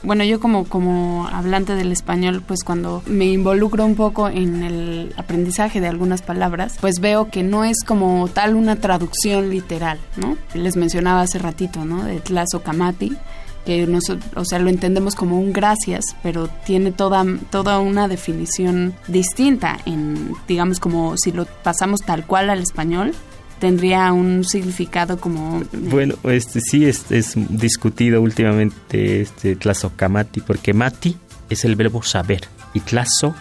bueno, 0.06 0.22
yo 0.22 0.38
como, 0.38 0.64
como 0.64 1.26
hablante 1.26 1.74
del 1.74 1.90
español, 1.90 2.42
pues 2.46 2.62
cuando 2.62 3.02
me 3.06 3.26
involucro 3.26 3.84
un 3.84 3.96
poco 3.96 4.28
en 4.28 4.62
el 4.62 5.12
aprendizaje 5.16 5.80
de 5.80 5.88
algunas 5.88 6.22
palabras, 6.22 6.76
pues 6.80 7.00
veo 7.00 7.28
que 7.28 7.42
no 7.42 7.64
es 7.64 7.82
como 7.84 8.28
tal 8.28 8.54
una 8.54 8.76
traducción 8.76 9.50
literal, 9.50 9.98
¿no? 10.16 10.38
Les 10.54 10.76
mencionaba 10.76 11.22
hace 11.22 11.40
ratito, 11.40 11.84
¿no? 11.84 12.04
De 12.04 12.20
Tlazocamati, 12.20 13.16
que 13.64 13.88
nos, 13.88 14.04
o 14.08 14.44
sea, 14.44 14.60
lo 14.60 14.70
entendemos 14.70 15.16
como 15.16 15.40
un 15.40 15.52
gracias, 15.52 16.04
pero 16.22 16.48
tiene 16.64 16.92
toda, 16.92 17.24
toda 17.50 17.80
una 17.80 18.06
definición 18.06 18.94
distinta 19.08 19.78
en, 19.86 20.32
digamos, 20.46 20.78
como 20.78 21.16
si 21.16 21.32
lo 21.32 21.46
pasamos 21.64 22.02
tal 22.02 22.24
cual 22.24 22.48
al 22.48 22.60
español, 22.60 23.12
tendría 23.58 24.12
un 24.12 24.44
significado 24.44 25.18
como... 25.18 25.62
Bueno, 25.72 26.14
este 26.24 26.60
sí 26.60 26.84
es, 26.84 27.10
es 27.10 27.34
discutido 27.48 28.20
últimamente 28.20 29.20
este 29.20 29.56
tlazocamati, 29.56 30.40
porque 30.40 30.74
mati 30.74 31.16
es 31.48 31.64
el 31.64 31.76
verbo 31.76 32.02
saber 32.02 32.42
y 32.74 32.80
tlazo 32.80 33.34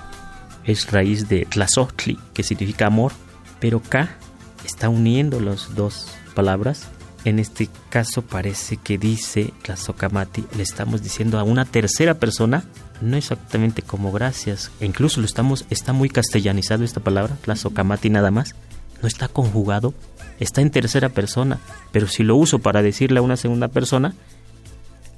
es 0.63 0.91
raíz 0.91 1.27
de 1.29 1.45
tlazotli, 1.45 2.17
que 2.33 2.43
significa 2.43 2.87
amor, 2.87 3.11
pero 3.59 3.81
ka 3.81 4.17
está 4.65 4.89
uniendo 4.89 5.39
las 5.39 5.75
dos 5.75 6.07
palabras. 6.33 6.87
En 7.23 7.39
este 7.39 7.69
caso 7.89 8.21
parece 8.21 8.77
que 8.77 8.97
dice 8.99 9.51
tlazocamati, 9.63 10.45
le 10.55 10.63
estamos 10.63 11.01
diciendo 11.01 11.39
a 11.39 11.43
una 11.43 11.65
tercera 11.65 12.15
persona, 12.15 12.63
no 13.01 13.17
exactamente 13.17 13.81
como 13.81 14.11
gracias, 14.11 14.71
e 14.79 14.85
incluso 14.85 15.21
lo 15.21 15.25
estamos, 15.25 15.65
está 15.71 15.91
muy 15.91 16.09
castellanizado 16.09 16.83
esta 16.83 16.99
palabra, 16.99 17.35
tlazocamati 17.41 18.11
nada 18.11 18.29
más, 18.29 18.55
no 19.01 19.07
está 19.07 19.27
conjugado, 19.27 19.93
está 20.39 20.61
en 20.61 20.71
tercera 20.71 21.09
persona, 21.09 21.59
pero 21.91 22.07
si 22.07 22.23
lo 22.23 22.35
uso 22.35 22.59
para 22.59 22.81
decirle 22.81 23.19
a 23.19 23.23
una 23.23 23.37
segunda 23.37 23.67
persona, 23.67 24.13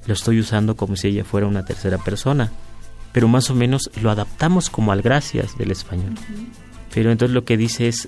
lo 0.06 0.14
estoy 0.14 0.40
usando 0.40 0.76
como 0.76 0.96
si 0.96 1.10
ella 1.10 1.24
fuera 1.24 1.48
una 1.48 1.66
tercera 1.66 1.98
persona, 1.98 2.52
pero 3.12 3.28
más 3.28 3.50
o 3.50 3.56
menos 3.56 3.90
lo 4.02 4.10
adaptamos 4.10 4.70
como 4.70 4.92
al 4.92 5.02
gracias 5.02 5.58
del 5.58 5.72
español. 5.72 6.16
Pero 6.94 7.12
entonces 7.12 7.34
lo 7.34 7.44
que 7.44 7.58
dice 7.58 7.88
es 7.88 8.08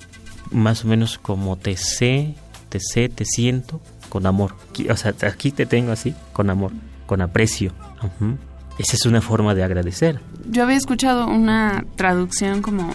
más 0.52 0.86
o 0.86 0.88
menos 0.88 1.18
como 1.20 1.58
te 1.58 1.78
sé, 1.78 2.36
te 2.70 2.80
sé, 2.80 3.10
te 3.10 3.26
siento 3.26 3.82
con 4.10 4.26
amor. 4.26 4.56
O 4.90 4.96
sea, 4.96 5.14
aquí 5.28 5.52
te 5.52 5.66
tengo 5.66 5.92
así, 5.92 6.16
con 6.34 6.50
amor, 6.50 6.72
con 7.06 7.22
aprecio. 7.22 7.74
esa 8.78 8.96
es 8.96 9.06
una 9.06 9.22
forma 9.22 9.56
de 9.56 9.64
agradecer. 9.64 10.20
Yo 10.50 10.64
había 10.64 10.78
escuchado 10.78 11.28
una 11.28 11.86
traducción 11.96 12.62
como 12.62 12.94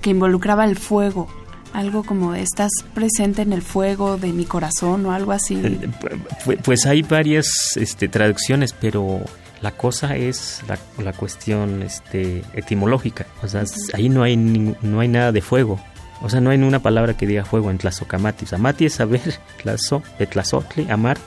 que 0.00 0.10
involucraba 0.10 0.64
el 0.64 0.76
fuego, 0.76 1.28
algo 1.72 2.02
como 2.02 2.34
estás 2.34 2.70
presente 2.94 3.42
en 3.42 3.52
el 3.52 3.62
fuego 3.62 4.16
de 4.16 4.32
mi 4.32 4.44
corazón 4.44 5.06
o 5.06 5.12
algo 5.12 5.32
así. 5.32 5.60
Eh, 5.64 6.58
pues 6.64 6.86
hay 6.86 7.02
varias 7.02 7.76
este, 7.76 8.08
traducciones, 8.08 8.72
pero 8.72 9.20
la 9.60 9.72
cosa 9.72 10.16
es 10.16 10.62
la, 10.68 10.78
la 11.02 11.12
cuestión 11.12 11.82
este, 11.82 12.42
etimológica. 12.54 13.26
O 13.42 13.48
sea, 13.48 13.64
ahí 13.94 14.08
no 14.08 14.22
hay, 14.22 14.36
no 14.36 15.00
hay 15.00 15.08
nada 15.08 15.32
de 15.32 15.40
fuego. 15.40 15.80
O 16.20 16.28
sea, 16.28 16.40
no 16.40 16.50
hay 16.50 16.58
una 16.58 16.80
palabra 16.80 17.16
que 17.16 17.26
diga 17.26 17.44
fuego 17.44 17.70
en 17.70 17.78
tlazocamati. 17.78 18.44
O 18.44 18.48
sea, 18.48 18.58
mati 18.58 18.86
es 18.86 18.94
saber, 18.94 19.20
tlazo, 19.62 20.02
tlazotli, 20.30 20.90
amar, 20.90 21.18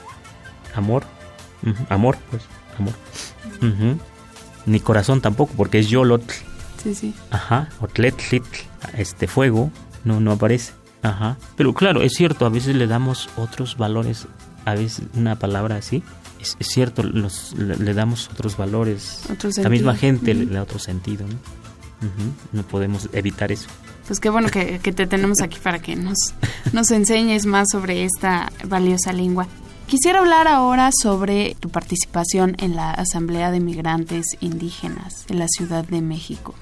amor, 0.74 1.04
amor, 1.88 2.18
pues, 2.30 2.42
amor. 2.78 2.94
Ni 4.66 4.80
corazón 4.80 5.20
tampoco, 5.20 5.54
porque 5.56 5.78
es 5.78 5.88
yolotl. 5.88 6.34
Sí, 6.82 6.94
sí. 6.94 7.14
Ajá, 7.30 7.68
otletlit, 7.80 8.44
este 8.96 9.28
fuego, 9.28 9.70
no, 10.04 10.20
no 10.20 10.32
aparece. 10.32 10.72
Ajá. 11.02 11.36
Pero 11.56 11.74
claro, 11.74 12.02
es 12.02 12.12
cierto, 12.12 12.46
a 12.46 12.48
veces 12.48 12.76
le 12.76 12.86
damos 12.86 13.28
otros 13.36 13.76
valores, 13.76 14.26
a 14.64 14.74
veces 14.74 15.04
una 15.14 15.38
palabra 15.38 15.76
así. 15.76 16.02
Es, 16.40 16.56
cierto, 16.60 17.04
los, 17.04 17.54
le, 17.56 17.94
damos 17.94 18.28
otros 18.28 18.56
valores. 18.56 19.22
la 19.58 19.68
misma 19.68 19.94
gente 19.94 20.34
le 20.34 20.46
da 20.46 20.62
otro 20.62 20.80
sentido, 20.80 21.24
¿no? 21.26 21.34
No 22.52 22.62
podemos 22.64 23.08
evitar 23.12 23.52
eso. 23.52 23.68
Pues 24.08 24.18
qué 24.18 24.28
bueno 24.28 24.48
que, 24.48 24.80
que, 24.80 24.92
te 24.92 25.06
tenemos 25.06 25.40
aquí 25.40 25.58
para 25.62 25.78
que 25.80 25.94
nos, 25.94 26.18
nos 26.72 26.90
enseñes 26.90 27.46
más 27.46 27.68
sobre 27.70 28.04
esta 28.04 28.50
valiosa 28.64 29.12
lengua. 29.12 29.46
Quisiera 29.86 30.20
hablar 30.20 30.48
ahora 30.48 30.90
sobre 31.02 31.54
tu 31.60 31.68
participación 31.68 32.56
en 32.58 32.74
la 32.74 32.90
Asamblea 32.92 33.50
de 33.50 33.60
Migrantes 33.60 34.24
Indígenas 34.40 35.26
en 35.28 35.38
la 35.38 35.46
Ciudad 35.48 35.84
de 35.84 36.00
México. 36.00 36.54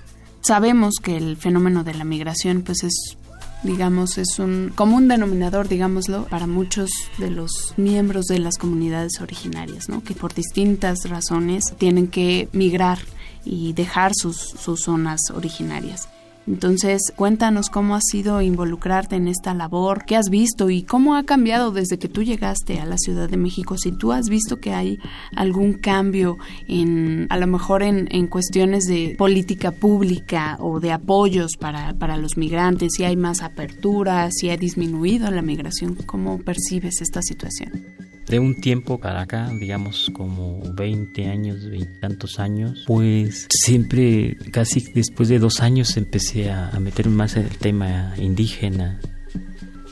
Sabemos 0.42 0.94
que 1.02 1.16
el 1.16 1.36
fenómeno 1.36 1.84
de 1.84 1.94
la 1.94 2.04
migración 2.04 2.62
pues 2.62 2.82
es 2.82 3.16
digamos, 3.62 4.18
es 4.18 4.38
un 4.38 4.72
común 4.74 5.08
denominador, 5.08 5.68
digámoslo, 5.68 6.24
para 6.26 6.46
muchos 6.46 6.90
de 7.18 7.30
los 7.30 7.74
miembros 7.76 8.26
de 8.26 8.38
las 8.38 8.56
comunidades 8.58 9.20
originarias, 9.20 9.88
¿no? 9.88 10.02
Que 10.02 10.14
por 10.14 10.34
distintas 10.34 11.08
razones 11.08 11.74
tienen 11.78 12.08
que 12.08 12.48
migrar 12.52 12.98
y 13.44 13.72
dejar 13.72 14.12
sus, 14.14 14.36
sus 14.36 14.82
zonas 14.82 15.20
originarias. 15.34 16.08
Entonces, 16.46 17.12
cuéntanos 17.14 17.68
cómo 17.68 17.94
ha 17.94 18.00
sido 18.00 18.40
involucrarte 18.40 19.16
en 19.16 19.28
esta 19.28 19.54
labor, 19.54 20.04
qué 20.04 20.16
has 20.16 20.30
visto 20.30 20.70
y 20.70 20.82
cómo 20.82 21.14
ha 21.14 21.24
cambiado 21.24 21.70
desde 21.70 21.98
que 21.98 22.08
tú 22.08 22.22
llegaste 22.22 22.80
a 22.80 22.86
la 22.86 22.96
Ciudad 22.98 23.28
de 23.28 23.36
México. 23.36 23.76
Si 23.76 23.92
tú 23.92 24.12
has 24.12 24.28
visto 24.28 24.58
que 24.58 24.72
hay 24.72 24.98
algún 25.36 25.74
cambio 25.74 26.38
en, 26.66 27.26
a 27.30 27.36
lo 27.36 27.46
mejor 27.46 27.82
en, 27.82 28.08
en 28.10 28.26
cuestiones 28.26 28.86
de 28.86 29.14
política 29.16 29.70
pública 29.70 30.56
o 30.60 30.80
de 30.80 30.92
apoyos 30.92 31.56
para, 31.58 31.94
para 31.94 32.16
los 32.16 32.36
migrantes, 32.36 32.94
si 32.96 33.04
hay 33.04 33.16
más 33.16 33.42
apertura, 33.42 34.28
si 34.32 34.50
ha 34.50 34.56
disminuido 34.56 35.30
la 35.30 35.42
migración, 35.42 35.94
¿cómo 36.06 36.38
percibes 36.38 37.00
esta 37.00 37.22
situación? 37.22 38.09
De 38.30 38.38
un 38.38 38.54
tiempo 38.54 38.98
para 38.98 39.22
acá, 39.22 39.50
digamos 39.58 40.08
como 40.12 40.62
20 40.74 41.26
años, 41.26 41.68
20 41.68 41.98
tantos 41.98 42.38
años, 42.38 42.84
pues 42.86 43.48
siempre, 43.50 44.36
casi 44.52 44.84
después 44.94 45.28
de 45.28 45.40
dos 45.40 45.60
años 45.60 45.96
empecé 45.96 46.50
a, 46.50 46.68
a 46.68 46.78
meterme 46.78 47.16
más 47.16 47.36
en 47.36 47.46
el 47.46 47.58
tema 47.58 48.14
indígena. 48.16 49.00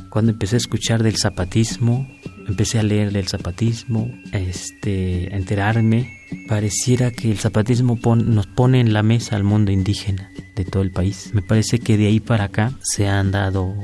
Cuando 0.09 0.31
empecé 0.31 0.55
a 0.55 0.59
escuchar 0.59 1.03
del 1.03 1.17
zapatismo, 1.17 2.09
empecé 2.47 2.79
a 2.79 2.85
leer 2.85 3.13
del 3.13 3.27
zapatismo, 3.27 4.09
este, 4.33 5.31
a 5.33 5.37
enterarme, 5.37 6.19
pareciera 6.47 7.11
que 7.11 7.33
el 7.33 7.39
zapatismo 7.39 7.99
nos 8.17 8.47
pone 8.47 8.81
en 8.81 8.93
la 8.93 9.03
mesa 9.03 9.35
al 9.35 9.43
mundo 9.43 9.73
indígena 9.73 10.31
de 10.55 10.65
todo 10.65 10.83
el 10.85 10.93
país. 10.93 11.31
Me 11.35 11.43
parece 11.43 11.81
que 11.81 11.97
de 11.97 12.07
ahí 12.07 12.21
para 12.21 12.45
acá 12.45 12.73
se 12.83 13.09
han 13.09 13.33
dado 13.33 13.75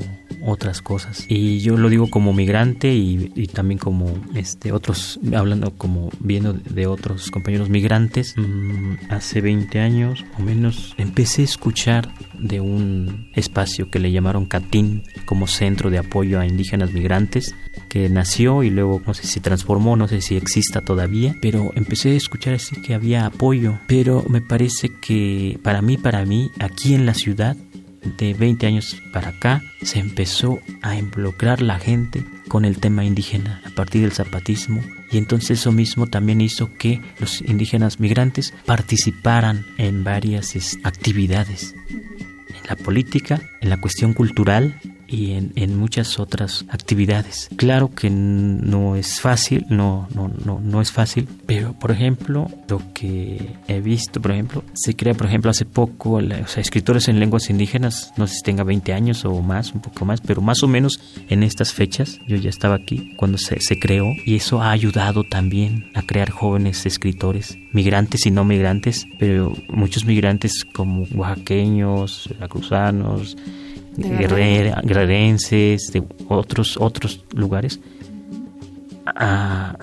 otras 0.45 0.81
cosas. 0.81 1.25
Y 1.27 1.59
yo 1.59 1.75
lo 1.77 1.89
digo 1.89 2.09
como 2.09 2.33
migrante 2.33 2.93
y, 2.93 3.47
también 3.47 3.79
como 3.79 4.13
este 4.35 4.71
otros, 4.71 5.19
hablando 5.35 5.71
como 5.71 6.09
viendo 6.19 6.53
de 6.53 6.87
otros 6.87 7.31
compañeros 7.31 7.69
migrantes. 7.69 8.35
Mm, 8.37 8.95
hace 9.09 9.41
20 9.41 9.79
años 9.79 10.23
o 10.37 10.41
menos 10.41 10.93
empecé 10.97 11.41
a 11.41 11.45
escuchar 11.45 12.13
de 12.39 12.61
un 12.61 13.29
espacio 13.33 13.89
que 13.89 13.99
le 13.99 14.11
llamaron 14.11 14.45
CATIN 14.45 15.03
como 15.25 15.47
centro 15.47 15.89
de 15.89 15.97
apoyo 15.97 16.39
a 16.39 16.45
indígenas 16.45 16.91
migrantes 16.91 17.55
que 17.89 18.09
nació 18.09 18.63
y 18.63 18.69
luego 18.69 19.01
no 19.05 19.13
sé 19.13 19.25
si 19.25 19.39
transformó, 19.39 19.95
no 19.95 20.07
sé 20.07 20.21
si 20.21 20.35
exista 20.35 20.81
todavía, 20.81 21.35
pero 21.41 21.71
empecé 21.75 22.11
a 22.11 22.15
escuchar 22.15 22.53
así 22.55 22.81
que 22.81 22.93
había 22.93 23.25
apoyo, 23.25 23.79
pero 23.87 24.23
me 24.27 24.41
parece 24.41 24.89
que 25.01 25.59
para 25.63 25.81
mí, 25.81 25.97
para 25.97 26.25
mí, 26.25 26.51
aquí 26.59 26.93
en 26.93 27.05
la 27.05 27.13
ciudad 27.13 27.55
de 28.17 28.33
20 28.33 28.67
años 28.67 29.01
para 29.11 29.29
acá 29.29 29.63
se 29.81 29.99
empezó 29.99 30.59
a 30.81 30.95
involucrar 30.95 31.61
la 31.61 31.79
gente 31.79 32.23
con 32.47 32.65
el 32.65 32.77
tema 32.77 33.05
indígena 33.05 33.61
a 33.65 33.69
partir 33.71 34.01
del 34.01 34.11
zapatismo. 34.11 34.81
Y 35.11 35.17
entonces 35.17 35.59
eso 35.59 35.71
mismo 35.71 36.07
también 36.07 36.41
hizo 36.41 36.73
que 36.73 37.01
los 37.19 37.41
indígenas 37.41 37.99
migrantes 37.99 38.53
participaran 38.65 39.65
en 39.77 40.03
varias 40.03 40.55
actividades. 40.83 41.75
En 41.89 42.69
la 42.69 42.75
política, 42.75 43.41
en 43.61 43.69
la 43.69 43.79
cuestión 43.79 44.13
cultural 44.13 44.79
y 45.07 45.33
en, 45.33 45.77
muchas 45.77 46.19
otras 46.19 46.65
actividades. 46.69 47.49
Claro 47.57 47.93
que 47.93 48.09
no 48.09 48.95
es 48.95 49.19
fácil, 49.19 49.65
no, 49.69 50.07
no, 50.13 50.31
no, 50.45 50.59
no 50.59 50.81
es 50.81 50.91
fácil, 50.91 51.27
pero 51.45 51.73
por 51.73 51.91
ejemplo, 51.91 52.49
lo 52.69 52.81
que 52.93 53.55
he 53.67 53.81
visto, 53.81 54.21
por 54.21 54.31
ejemplo, 54.31 54.63
se 54.73 54.95
crea, 54.95 55.13
por 55.13 55.27
ejemplo, 55.27 55.51
hace 55.51 55.65
poco, 55.65 56.13
o 56.13 56.47
sea, 56.47 56.61
escritores 56.61 57.07
en 57.07 57.19
lenguas 57.19 57.49
indígenas, 57.49 58.13
no 58.17 58.27
sé 58.27 58.35
si 58.35 58.43
tenga 58.43 58.63
20 58.63 58.93
años 58.93 59.25
o 59.25 59.41
más, 59.41 59.73
un 59.73 59.81
poco 59.81 60.05
más, 60.05 60.21
pero 60.21 60.41
más 60.41 60.63
o 60.63 60.67
menos 60.67 60.99
en 61.29 61.43
estas 61.43 61.73
fechas, 61.73 62.19
yo 62.27 62.37
ya 62.37 62.49
estaba 62.49 62.75
aquí 62.75 63.15
cuando 63.17 63.37
se, 63.37 63.59
se 63.59 63.79
creó 63.79 64.05
y 64.25 64.35
eso 64.35 64.61
ha 64.61 64.71
ayudado 64.71 65.23
también 65.23 65.91
a 65.93 66.01
crear 66.03 66.29
jóvenes 66.29 66.85
escritores, 66.85 67.57
migrantes 67.73 68.25
y 68.25 68.31
no 68.31 68.45
migrantes, 68.45 69.05
pero 69.19 69.53
muchos 69.69 70.05
migrantes 70.05 70.65
como 70.73 71.03
oaxaqueños, 71.13 72.29
veracruzanos, 72.29 73.37
guerrerenses, 73.97 75.91
de 75.91 76.03
otros, 76.27 76.77
otros 76.77 77.23
lugares, 77.33 77.79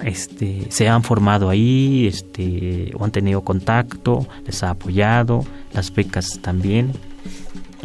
este, 0.04 0.66
se 0.70 0.88
han 0.88 1.02
formado 1.02 1.48
ahí, 1.48 2.06
este, 2.06 2.92
o 2.98 3.04
han 3.04 3.10
tenido 3.10 3.42
contacto, 3.42 4.26
les 4.44 4.62
ha 4.62 4.70
apoyado, 4.70 5.44
las 5.72 5.92
becas 5.94 6.40
también. 6.40 6.92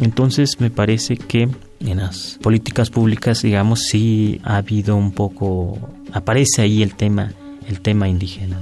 Entonces 0.00 0.60
me 0.60 0.70
parece 0.70 1.16
que 1.16 1.48
en 1.80 1.98
las 1.98 2.38
políticas 2.42 2.90
públicas, 2.90 3.42
digamos, 3.42 3.84
sí 3.84 4.40
ha 4.44 4.56
habido 4.56 4.96
un 4.96 5.12
poco, 5.12 5.78
aparece 6.12 6.62
ahí 6.62 6.82
el 6.82 6.94
tema, 6.94 7.32
el 7.66 7.80
tema 7.80 8.08
indígena, 8.08 8.58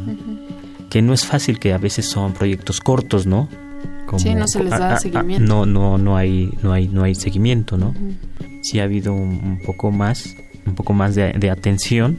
que 0.90 1.02
no 1.02 1.12
es 1.14 1.24
fácil, 1.24 1.58
que 1.58 1.72
a 1.72 1.78
veces 1.78 2.06
son 2.06 2.32
proyectos 2.32 2.80
cortos, 2.80 3.26
¿no? 3.26 3.48
Sí, 4.16 4.34
no 4.34 4.46
se 4.48 4.62
les 4.62 4.70
da 4.70 4.98
seguimiento. 4.98 5.44
no, 5.44 5.66
no, 5.66 5.98
no 5.98 6.16
hay, 6.16 6.50
no 6.62 6.72
hay, 6.72 6.88
no 6.88 7.02
hay 7.02 7.14
seguimiento, 7.14 7.76
¿no? 7.76 7.94
Sí 8.62 8.80
ha 8.80 8.84
habido 8.84 9.12
un, 9.12 9.60
poco 9.64 9.90
más, 9.90 10.34
un 10.66 10.74
poco 10.74 10.92
más 10.92 11.14
de, 11.14 11.50
atención. 11.50 12.18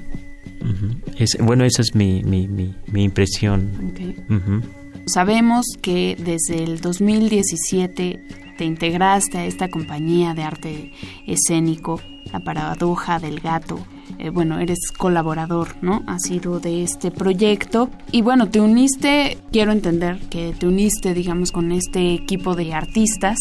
es, 1.18 1.38
bueno, 1.42 1.64
esa 1.66 1.82
es 1.82 1.96
mi, 1.96 2.24
mi, 2.24 2.48
mi, 2.48 3.04
impresión. 3.04 3.94
Sabemos 5.06 5.66
que 5.82 6.18
desde 6.20 6.64
el 6.64 6.82
2017 6.82 8.20
te 8.58 8.66
integraste 8.66 9.38
a 9.38 9.46
esta 9.46 9.70
compañía 9.70 10.34
de 10.34 10.44
arte 10.44 10.92
escénico, 11.26 12.02
La 12.32 12.40
Paradoja 12.40 13.20
del 13.20 13.40
Gato, 13.40 13.80
eh, 14.20 14.30
bueno, 14.30 14.60
eres 14.60 14.92
colaborador, 14.98 15.76
¿no? 15.82 16.04
Ha 16.08 16.20
sido 16.20 16.60
de 16.60 16.84
este 16.84 17.12
proyecto. 17.12 17.90
Y 18.12 18.22
bueno, 18.22 18.50
te 18.50 18.60
uniste, 18.60 19.38
quiero 19.52 19.72
entender 19.72 20.20
que 20.30 20.54
te 20.58 20.68
uniste, 20.68 21.14
digamos, 21.14 21.52
con 21.52 21.72
este 21.72 22.14
equipo 22.14 22.56
de 22.56 22.74
artistas 22.74 23.38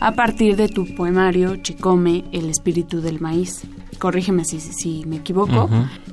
a 0.00 0.12
partir 0.12 0.56
de 0.56 0.68
tu 0.68 0.86
poemario 0.94 1.56
Chicome, 1.56 2.24
el 2.32 2.48
espíritu 2.50 3.00
del 3.00 3.20
maíz. 3.20 3.62
Corrígeme 3.98 4.44
si, 4.44 4.60
si 4.60 5.04
me 5.06 5.16
equivoco. 5.16 5.68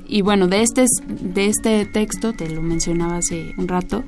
Y 0.08 0.22
bueno, 0.22 0.48
de 0.48 0.62
este, 0.62 0.86
de 1.08 1.46
este 1.46 1.86
texto, 1.86 2.32
te 2.32 2.48
lo 2.50 2.62
mencionaba 2.62 3.16
hace 3.16 3.52
un 3.58 3.68
rato, 3.68 4.04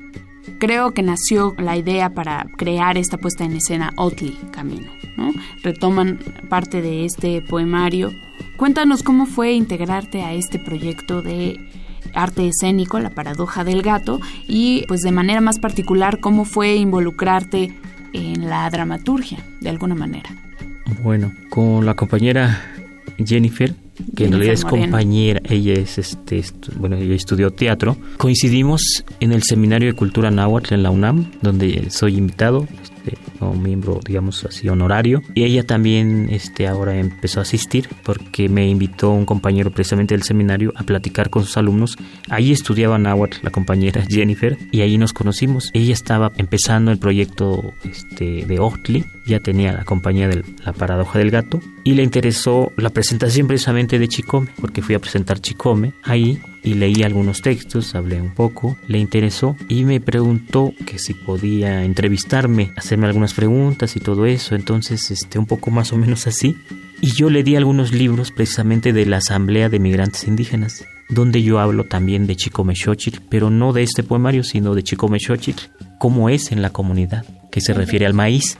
creo 0.59 0.91
que 0.91 1.01
nació 1.01 1.53
la 1.57 1.77
idea 1.77 2.09
para 2.09 2.45
crear 2.57 2.97
esta 2.97 3.17
puesta 3.17 3.43
en 3.43 3.53
escena 3.53 3.91
Otli 3.97 4.37
Camino. 4.51 4.91
¿no? 5.17 5.31
Retoman 5.61 6.19
parte 6.49 6.81
de 6.81 7.05
este 7.05 7.41
poemario 7.41 8.11
Cuéntanos 8.57 9.03
cómo 9.03 9.25
fue 9.25 9.53
integrarte 9.53 10.21
a 10.23 10.33
este 10.33 10.59
proyecto 10.59 11.21
de 11.21 11.59
arte 12.13 12.47
escénico, 12.47 12.99
La 12.99 13.09
paradoja 13.09 13.63
del 13.63 13.81
gato, 13.81 14.19
y 14.47 14.85
pues 14.87 15.01
de 15.01 15.11
manera 15.11 15.41
más 15.41 15.59
particular 15.59 16.19
cómo 16.19 16.45
fue 16.45 16.75
involucrarte 16.75 17.75
en 18.13 18.49
la 18.49 18.69
dramaturgia, 18.69 19.39
de 19.61 19.69
alguna 19.69 19.95
manera. 19.95 20.29
Bueno, 21.01 21.31
con 21.49 21.85
la 21.85 21.95
compañera 21.95 22.61
Jennifer 23.17 23.75
que 24.15 24.25
en 24.25 24.31
realidad 24.31 24.53
es 24.53 24.65
compañera, 24.65 25.41
ella 25.45 25.73
es 25.73 25.97
este, 25.97 26.43
bueno, 26.77 26.95
ella 26.97 27.15
estudió 27.15 27.51
teatro. 27.51 27.95
Coincidimos 28.17 28.81
en 29.19 29.31
el 29.31 29.43
Seminario 29.43 29.87
de 29.89 29.93
Cultura 29.93 30.31
Náhuatl 30.31 30.73
en 30.73 30.83
la 30.83 30.89
UNAM, 30.89 31.31
donde 31.41 31.89
soy 31.89 32.17
invitado, 32.17 32.67
como 33.39 33.53
miembro, 33.55 33.99
digamos 34.05 34.43
así, 34.45 34.69
honorario. 34.69 35.21
Y 35.33 35.43
ella 35.43 35.63
también 35.63 36.29
este, 36.29 36.67
ahora 36.67 36.95
empezó 36.95 37.39
a 37.39 37.43
asistir 37.43 37.89
porque 38.03 38.49
me 38.49 38.67
invitó 38.67 39.11
un 39.11 39.25
compañero 39.25 39.71
precisamente 39.71 40.13
del 40.13 40.23
seminario 40.23 40.73
a 40.75 40.83
platicar 40.83 41.29
con 41.29 41.45
sus 41.45 41.57
alumnos. 41.57 41.97
Ahí 42.29 42.51
estudiaba 42.51 42.97
náhuatl 42.97 43.37
la 43.41 43.51
compañera 43.51 44.03
Jennifer 44.09 44.57
y 44.71 44.81
ahí 44.81 44.97
nos 44.97 45.13
conocimos. 45.13 45.69
Ella 45.73 45.93
estaba 45.93 46.31
empezando 46.37 46.91
el 46.91 46.97
proyecto 46.97 47.73
este, 47.83 48.45
de 48.45 48.59
Ochtli, 48.59 49.05
ya 49.25 49.39
tenía 49.39 49.73
la 49.73 49.85
compañía 49.85 50.27
de 50.27 50.43
la 50.65 50.73
paradoja 50.73 51.19
del 51.19 51.31
gato 51.31 51.59
y 51.83 51.93
le 51.93 52.03
interesó 52.03 52.71
la 52.77 52.89
presentación 52.89 53.47
precisamente 53.47 53.99
de 53.99 54.07
Chicome, 54.07 54.47
porque 54.59 54.81
fui 54.81 54.95
a 54.95 54.99
presentar 54.99 55.39
Chicome 55.39 55.93
ahí 56.03 56.41
y 56.63 56.75
leí 56.75 57.03
algunos 57.03 57.41
textos, 57.41 57.93
hablé 57.95 58.21
un 58.21 58.33
poco, 58.33 58.77
le 58.87 58.97
interesó 58.97 59.55
y 59.67 59.83
me 59.83 59.99
preguntó 59.99 60.73
que 60.85 60.97
si 60.97 61.13
podía 61.13 61.83
entrevistarme, 61.83 62.71
hacerme 62.77 63.07
algunas 63.07 63.33
preguntas 63.33 63.95
y 63.95 63.99
todo 63.99 64.25
eso, 64.25 64.55
entonces 64.55 65.11
este 65.11 65.39
un 65.39 65.45
poco 65.45 65.71
más 65.71 65.91
o 65.93 65.97
menos 65.97 66.27
así. 66.27 66.55
Y 67.01 67.11
yo 67.11 67.29
le 67.29 67.43
di 67.43 67.57
algunos 67.57 67.91
libros 67.91 68.31
precisamente 68.31 68.93
de 68.93 69.05
la 69.05 69.17
Asamblea 69.17 69.67
de 69.67 69.79
Migrantes 69.79 70.25
Indígenas, 70.25 70.85
donde 71.09 71.43
yo 71.43 71.59
hablo 71.59 71.83
también 71.83 72.27
de 72.27 72.37
Chicome 72.37 72.75
Xochitl, 72.75 73.19
pero 73.29 73.49
no 73.49 73.73
de 73.73 73.83
este 73.83 74.03
poemario, 74.03 74.43
sino 74.43 74.73
de 74.73 74.83
Chicome 74.83 75.19
Xochitl, 75.19 75.63
cómo 75.99 76.29
es 76.29 76.53
en 76.53 76.61
la 76.61 76.69
comunidad, 76.69 77.25
que 77.51 77.59
se 77.59 77.73
refiere 77.73 78.05
al 78.05 78.13
maíz. 78.13 78.57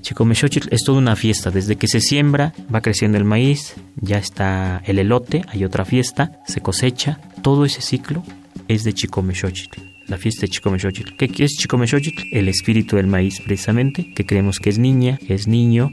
Chicomexochitl 0.00 0.68
es 0.70 0.84
toda 0.84 0.98
una 0.98 1.16
fiesta. 1.16 1.50
Desde 1.50 1.76
que 1.76 1.88
se 1.88 2.00
siembra, 2.00 2.52
va 2.74 2.80
creciendo 2.80 3.18
el 3.18 3.24
maíz, 3.24 3.74
ya 3.96 4.18
está 4.18 4.82
el 4.86 4.98
elote, 4.98 5.42
hay 5.48 5.64
otra 5.64 5.84
fiesta, 5.84 6.40
se 6.46 6.60
cosecha. 6.60 7.20
Todo 7.42 7.64
ese 7.64 7.82
ciclo 7.82 8.22
es 8.68 8.84
de 8.84 8.92
Chicomexochitl. 8.92 9.80
La 10.08 10.18
fiesta 10.18 10.42
de 10.42 10.48
Chicomexochitl. 10.48 11.16
¿Qué 11.16 11.44
es 11.44 11.52
Chicomexochitl? 11.52 12.22
El 12.32 12.48
espíritu 12.48 12.96
del 12.96 13.06
maíz, 13.06 13.40
precisamente, 13.40 14.12
que 14.14 14.26
creemos 14.26 14.58
que 14.58 14.70
es 14.70 14.78
niña, 14.78 15.18
que 15.18 15.34
es 15.34 15.46
niño. 15.46 15.90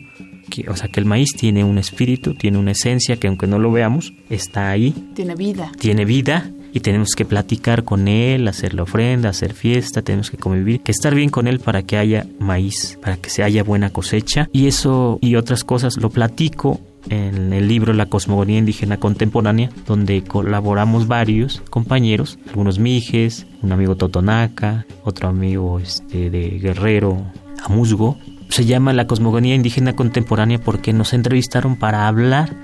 Que, 0.49 0.67
o 0.69 0.75
sea, 0.75 0.89
que 0.89 0.99
el 0.99 1.05
maíz 1.05 1.29
tiene 1.37 1.63
un 1.63 1.77
espíritu, 1.77 2.33
tiene 2.33 2.57
una 2.57 2.71
esencia 2.71 3.17
que 3.17 3.27
aunque 3.27 3.45
no 3.45 3.59
lo 3.59 3.71
veamos, 3.71 4.13
está 4.29 4.71
ahí. 4.71 4.95
Tiene 5.13 5.35
vida. 5.35 5.71
Tiene 5.79 6.05
vida 6.05 6.51
y 6.73 6.81
tenemos 6.81 7.09
que 7.15 7.25
platicar 7.25 7.83
con 7.83 8.07
él, 8.07 8.47
hacer 8.47 8.73
la 8.73 8.83
ofrenda, 8.83 9.29
hacer 9.29 9.53
fiesta, 9.53 10.01
tenemos 10.01 10.29
que 10.29 10.37
convivir, 10.37 10.81
que 10.81 10.91
estar 10.91 11.15
bien 11.15 11.29
con 11.29 11.47
él 11.47 11.59
para 11.59 11.83
que 11.83 11.97
haya 11.97 12.25
maíz, 12.39 12.97
para 13.01 13.17
que 13.17 13.29
se 13.29 13.43
haya 13.43 13.63
buena 13.63 13.89
cosecha 13.89 14.49
y 14.51 14.67
eso 14.67 15.19
y 15.21 15.35
otras 15.35 15.63
cosas 15.63 15.97
lo 15.97 16.09
platico 16.09 16.79
en 17.09 17.53
el 17.53 17.67
libro 17.67 17.93
La 17.93 18.07
cosmogonía 18.07 18.57
indígena 18.57 18.97
contemporánea, 18.97 19.69
donde 19.87 20.23
colaboramos 20.23 21.07
varios 21.07 21.61
compañeros, 21.69 22.37
algunos 22.49 22.79
mijes, 22.79 23.47
un 23.61 23.71
amigo 23.71 23.95
totonaca, 23.95 24.85
otro 25.03 25.29
amigo 25.29 25.79
este, 25.79 26.29
de 26.29 26.59
Guerrero, 26.59 27.23
Amusgo. 27.63 28.17
Se 28.49 28.65
llama 28.65 28.93
La 28.93 29.07
cosmogonía 29.07 29.55
indígena 29.55 29.95
contemporánea 29.95 30.59
porque 30.59 30.91
nos 30.93 31.13
entrevistaron 31.13 31.75
para 31.75 32.07
hablar 32.07 32.55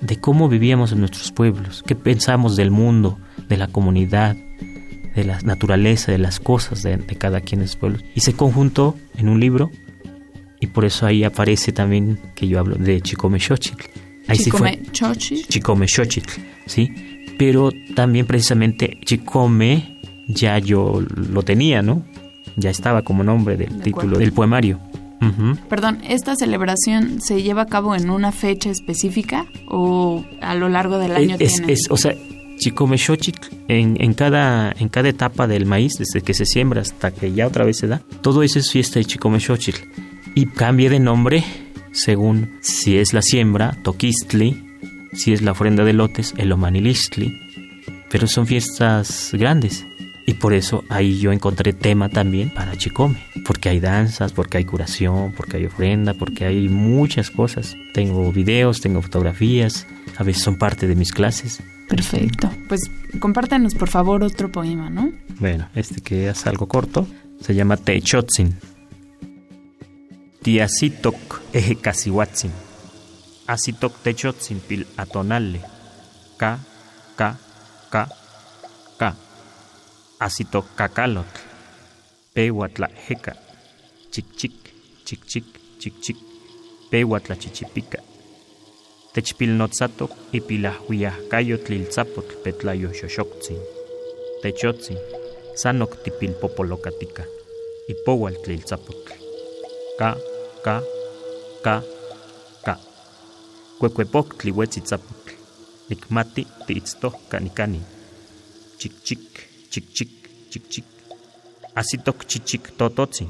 de 0.00 0.16
cómo 0.18 0.48
vivíamos 0.48 0.92
en 0.92 1.00
nuestros 1.00 1.32
pueblos, 1.32 1.82
qué 1.86 1.94
pensamos 1.94 2.56
del 2.56 2.70
mundo, 2.70 3.18
de 3.48 3.56
la 3.56 3.68
comunidad, 3.68 4.36
de 5.14 5.24
la 5.24 5.40
naturaleza, 5.42 6.12
de 6.12 6.18
las 6.18 6.40
cosas 6.40 6.82
de, 6.82 6.98
cada 7.18 7.40
quien 7.40 7.60
en 7.60 7.68
su 7.68 7.78
pueblo. 7.78 7.98
Y 8.14 8.20
se 8.20 8.34
conjuntó 8.34 8.96
en 9.16 9.28
un 9.28 9.40
libro 9.40 9.70
y 10.60 10.68
por 10.68 10.84
eso 10.84 11.06
ahí 11.06 11.24
aparece 11.24 11.72
también 11.72 12.18
que 12.34 12.48
yo 12.48 12.58
hablo 12.58 12.76
de 12.76 13.00
Chicome 13.00 13.40
Xochitl. 13.40 13.84
Ahí 14.28 14.38
Chicome 14.38 14.80
sí 15.18 15.44
Chicome 15.48 15.88
Xochitl, 15.88 16.40
¿sí? 16.66 16.92
Pero 17.38 17.70
también 17.94 18.26
precisamente 18.26 18.98
Chicome 19.04 20.00
ya 20.28 20.58
yo 20.58 21.02
lo 21.14 21.42
tenía, 21.42 21.82
¿no? 21.82 22.04
Ya 22.56 22.70
estaba 22.70 23.02
como 23.02 23.24
nombre 23.24 23.56
del 23.56 23.80
título 23.80 24.18
del 24.18 24.32
poemario. 24.32 24.78
Perdón, 25.68 25.98
¿esta 26.08 26.34
celebración 26.34 27.20
se 27.20 27.42
lleva 27.42 27.62
a 27.62 27.66
cabo 27.66 27.94
en 27.94 28.10
una 28.10 28.32
fecha 28.32 28.70
específica 28.70 29.46
o 29.68 30.24
a 30.40 30.54
lo 30.54 30.68
largo 30.68 30.98
del 30.98 31.14
año? 31.14 31.36
Es, 31.38 31.60
es, 31.66 31.88
o 31.90 31.96
sea, 31.96 32.14
Chicomexochitl, 32.58 33.48
en, 33.68 33.96
en, 34.00 34.14
cada, 34.14 34.72
en 34.78 34.88
cada 34.88 35.08
etapa 35.08 35.46
del 35.46 35.66
maíz, 35.66 35.94
desde 35.98 36.22
que 36.22 36.34
se 36.34 36.46
siembra 36.46 36.82
hasta 36.82 37.10
que 37.10 37.32
ya 37.32 37.46
otra 37.46 37.64
vez 37.64 37.78
se 37.78 37.86
da, 37.86 38.00
todo 38.22 38.42
eso 38.42 38.58
es 38.58 38.70
fiesta 38.70 38.98
de 38.98 39.04
Chicomexochitl. 39.04 39.80
Y 40.34 40.46
cambia 40.46 40.88
de 40.90 41.00
nombre 41.00 41.44
según 41.92 42.58
si 42.60 42.98
es 42.98 43.12
la 43.12 43.22
siembra, 43.22 43.76
Toquistli, 43.82 44.64
si 45.12 45.32
es 45.32 45.42
la 45.42 45.52
ofrenda 45.52 45.84
de 45.84 45.92
lotes, 45.92 46.34
el 46.36 46.52
Omanilistli. 46.52 47.40
Pero 48.10 48.26
son 48.26 48.46
fiestas 48.46 49.30
grandes. 49.32 49.84
Y 50.26 50.34
por 50.34 50.52
eso 50.52 50.84
ahí 50.88 51.18
yo 51.18 51.32
encontré 51.32 51.72
tema 51.72 52.08
también 52.08 52.50
para 52.50 52.76
Chicome, 52.76 53.16
porque 53.44 53.68
hay 53.68 53.80
danzas, 53.80 54.32
porque 54.32 54.58
hay 54.58 54.64
curación, 54.64 55.32
porque 55.36 55.56
hay 55.56 55.66
ofrenda, 55.66 56.14
porque 56.14 56.44
hay 56.44 56.68
muchas 56.68 57.30
cosas. 57.30 57.76
Tengo 57.94 58.30
videos, 58.32 58.80
tengo 58.80 59.02
fotografías, 59.02 59.86
a 60.16 60.22
veces 60.22 60.42
son 60.42 60.56
parte 60.56 60.86
de 60.86 60.94
mis 60.94 61.12
clases. 61.12 61.62
Perfecto. 61.88 62.50
Pues 62.68 62.90
compártanos 63.18 63.74
por 63.74 63.88
favor 63.88 64.22
otro 64.22 64.52
poema, 64.52 64.90
¿no? 64.90 65.10
Bueno, 65.40 65.68
este 65.74 66.00
que 66.00 66.28
es 66.28 66.46
algo 66.46 66.68
corto, 66.68 67.06
se 67.40 67.54
llama 67.54 67.76
Techotzin. 67.76 68.54
Tiasitok 70.42 71.40
ejecasihuatzin. 71.52 72.52
Asitok 73.46 73.98
techotzin 74.02 74.60
pil 74.60 74.86
atonale. 74.96 75.60
Ka, 76.38 76.60
ka, 77.16 77.36
ka, 77.90 78.08
ka 78.96 79.16
asito 80.20 80.64
cacalotl, 80.76 81.40
pehuatla 82.34 82.88
jeca, 83.08 83.32
chic 84.12 84.26
chic, 84.36 84.52
chic 85.06 85.20
chic, 85.26 85.44
chic 85.80 85.94
chic, 86.02 86.18
pehuatla 86.90 87.36
chichipica. 87.36 87.98
Techpilnotzatok 89.14 90.12
ipilahuiahcayotl 90.32 91.72
iltzapotl 91.72 92.36
petlayo 92.44 92.90
xoxoctzin. 92.98 93.60
Techotzin, 94.42 94.98
sanok 95.56 95.96
tipilpopolocatica, 96.04 97.24
ipowal 97.88 98.36
tliltzapotl. 98.44 99.12
Ka, 99.98 100.16
ka, 100.64 100.76
ka, 101.64 101.82
ka. 102.64 102.74
Cuecuepoctli 103.78 104.50
huetzitzapotl, 104.52 105.32
nikmati 105.88 106.46
tiitztohka 106.66 107.40
nikani. 107.40 107.80
Chic 108.78 108.94
chic 109.70 109.84
chic. 109.94 110.84
Asitok 111.74 112.26
chichic 112.26 112.76
tototzi. 112.76 113.26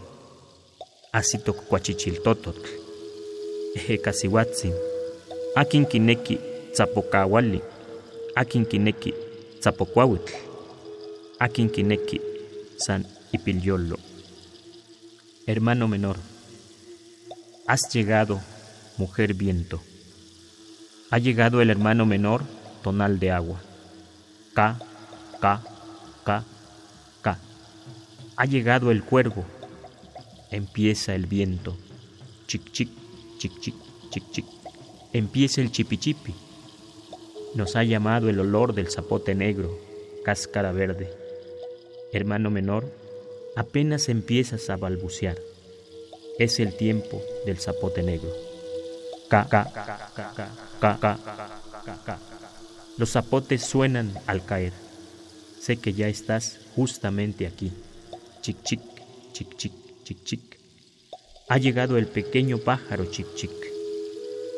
Asitok 1.12 1.68
cuachichiltototl. 1.68 2.68
Ejecasihuatzin. 3.74 4.74
Akin 5.54 5.86
kineki 5.86 6.38
tzapokawali. 6.72 7.60
Akin 8.34 8.66
kineki 8.66 9.14
tzapocuahuitl. 9.60 10.34
Akin 11.38 11.70
kineki 11.70 12.20
san 12.76 13.04
ipilyolo. 13.32 13.98
Hermano 15.46 15.88
menor, 15.88 16.16
has 17.66 17.88
llegado, 17.92 18.40
mujer 18.98 19.34
viento. 19.34 19.80
Ha 21.10 21.18
llegado 21.18 21.60
el 21.60 21.70
hermano 21.70 22.06
menor, 22.06 22.42
tonal 22.82 23.18
de 23.18 23.32
agua. 23.32 23.60
Ka, 24.54 24.78
ka, 25.40 25.62
Ka, 26.24 26.44
ka. 27.22 27.38
Ha 28.36 28.44
llegado 28.44 28.90
el 28.90 29.02
cuervo. 29.02 29.44
Empieza 30.50 31.14
el 31.14 31.26
viento. 31.26 31.76
Chic, 32.46 32.70
chic, 32.72 32.90
chic, 33.38 33.58
chic, 33.60 33.74
chic, 34.10 34.30
chic. 34.30 34.46
Empieza 35.12 35.60
el 35.60 35.70
chipichipi. 35.70 36.34
Nos 37.54 37.74
ha 37.76 37.84
llamado 37.84 38.28
el 38.28 38.38
olor 38.38 38.74
del 38.74 38.90
zapote 38.90 39.34
negro, 39.34 39.76
cáscara 40.24 40.72
verde. 40.72 41.10
Hermano 42.12 42.50
menor, 42.50 42.92
apenas 43.56 44.08
empiezas 44.08 44.70
a 44.70 44.76
balbucear. 44.76 45.38
Es 46.38 46.60
el 46.60 46.76
tiempo 46.76 47.20
del 47.46 47.58
zapote 47.58 48.02
negro. 48.02 48.30
Ka, 49.28 49.48
ka, 49.48 49.64
ka, 49.72 50.10
ka, 50.14 50.32
ka, 50.80 50.98
ka, 51.00 51.98
ka. 52.04 52.18
Los 52.98 53.10
zapotes 53.10 53.62
suenan 53.62 54.12
al 54.26 54.44
caer 54.44 54.72
sé 55.60 55.76
que 55.76 55.92
ya 55.92 56.08
estás 56.08 56.58
justamente 56.74 57.46
aquí. 57.46 57.70
Chic, 58.40 58.56
chic, 58.64 58.80
chic, 59.32 59.56
chic, 59.56 59.72
chic, 60.04 60.24
chic. 60.24 60.58
Ha 61.48 61.58
llegado 61.58 61.98
el 61.98 62.06
pequeño 62.06 62.58
pájaro 62.58 63.04
chic, 63.06 63.26
chic. 63.34 63.50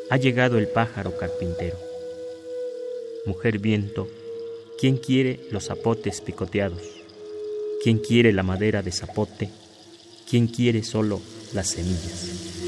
Ha 0.09 0.17
llegado 0.17 0.57
el 0.57 0.67
pájaro 0.67 1.17
carpintero. 1.17 1.77
Mujer 3.25 3.59
viento, 3.59 4.07
¿quién 4.79 4.97
quiere 4.97 5.39
los 5.51 5.65
zapotes 5.65 6.21
picoteados? 6.21 6.81
¿Quién 7.83 7.99
quiere 7.99 8.31
la 8.31 8.43
madera 8.43 8.81
de 8.81 8.91
zapote? 8.91 9.49
¿Quién 10.29 10.47
quiere 10.47 10.83
solo 10.83 11.21
las 11.53 11.67
semillas? 11.67 12.62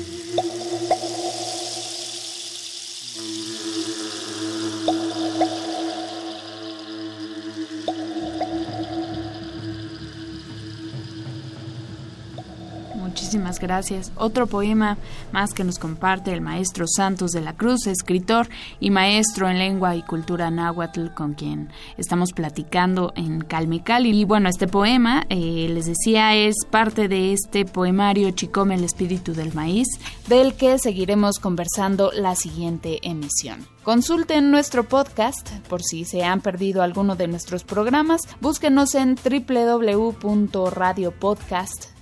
Gracias. 13.60 14.12
Otro 14.15 14.48
poema 14.48 14.98
más 15.32 15.54
que 15.54 15.63
nos 15.63 15.80
comparte 15.80 16.34
el 16.34 16.41
maestro 16.41 16.86
Santos 16.88 17.32
de 17.32 17.41
la 17.41 17.54
Cruz, 17.54 17.88
escritor 17.88 18.48
y 18.80 18.89
maestro 18.91 19.50
en 19.50 19.60
lengua 19.60 19.96
y 19.96 20.04
cultura 20.04 20.52
náhuatl, 20.52 21.08
con 21.13 21.34
quien 21.34 21.70
estamos 21.98 22.34
platicando 22.34 23.13
en 23.15 23.41
Calmecal. 23.41 24.06
Y 24.06 24.26
bueno, 24.26 24.50
este 24.50 24.68
poema, 24.68 25.26
eh, 25.30 25.68
les 25.70 25.86
decía, 25.86 26.36
es 26.36 26.56
parte 26.70 27.08
de 27.08 27.34
este 27.34 27.65
poemario 27.65 28.32
Chicome 28.32 28.76
el 28.76 28.84
espíritu 28.84 29.34
del 29.34 29.54
maíz, 29.54 29.88
del 30.28 30.56
que 30.56 30.78
seguiremos 30.80 31.39
conversando 31.39 32.12
la 32.13 32.36
siguiente 32.36 33.00
emisión. 33.04 33.65
Consulten 33.84 34.50
nuestro 34.50 34.84
podcast 34.89 35.50
por 35.70 35.84
si 35.84 36.06
se 36.06 36.24
han 36.24 36.41
perdido 36.41 36.82
alguno 36.82 37.15
de 37.15 37.28
nuestros 37.28 37.63
programas. 37.63 38.22
Búsquenos 38.41 38.96
en 38.96 39.15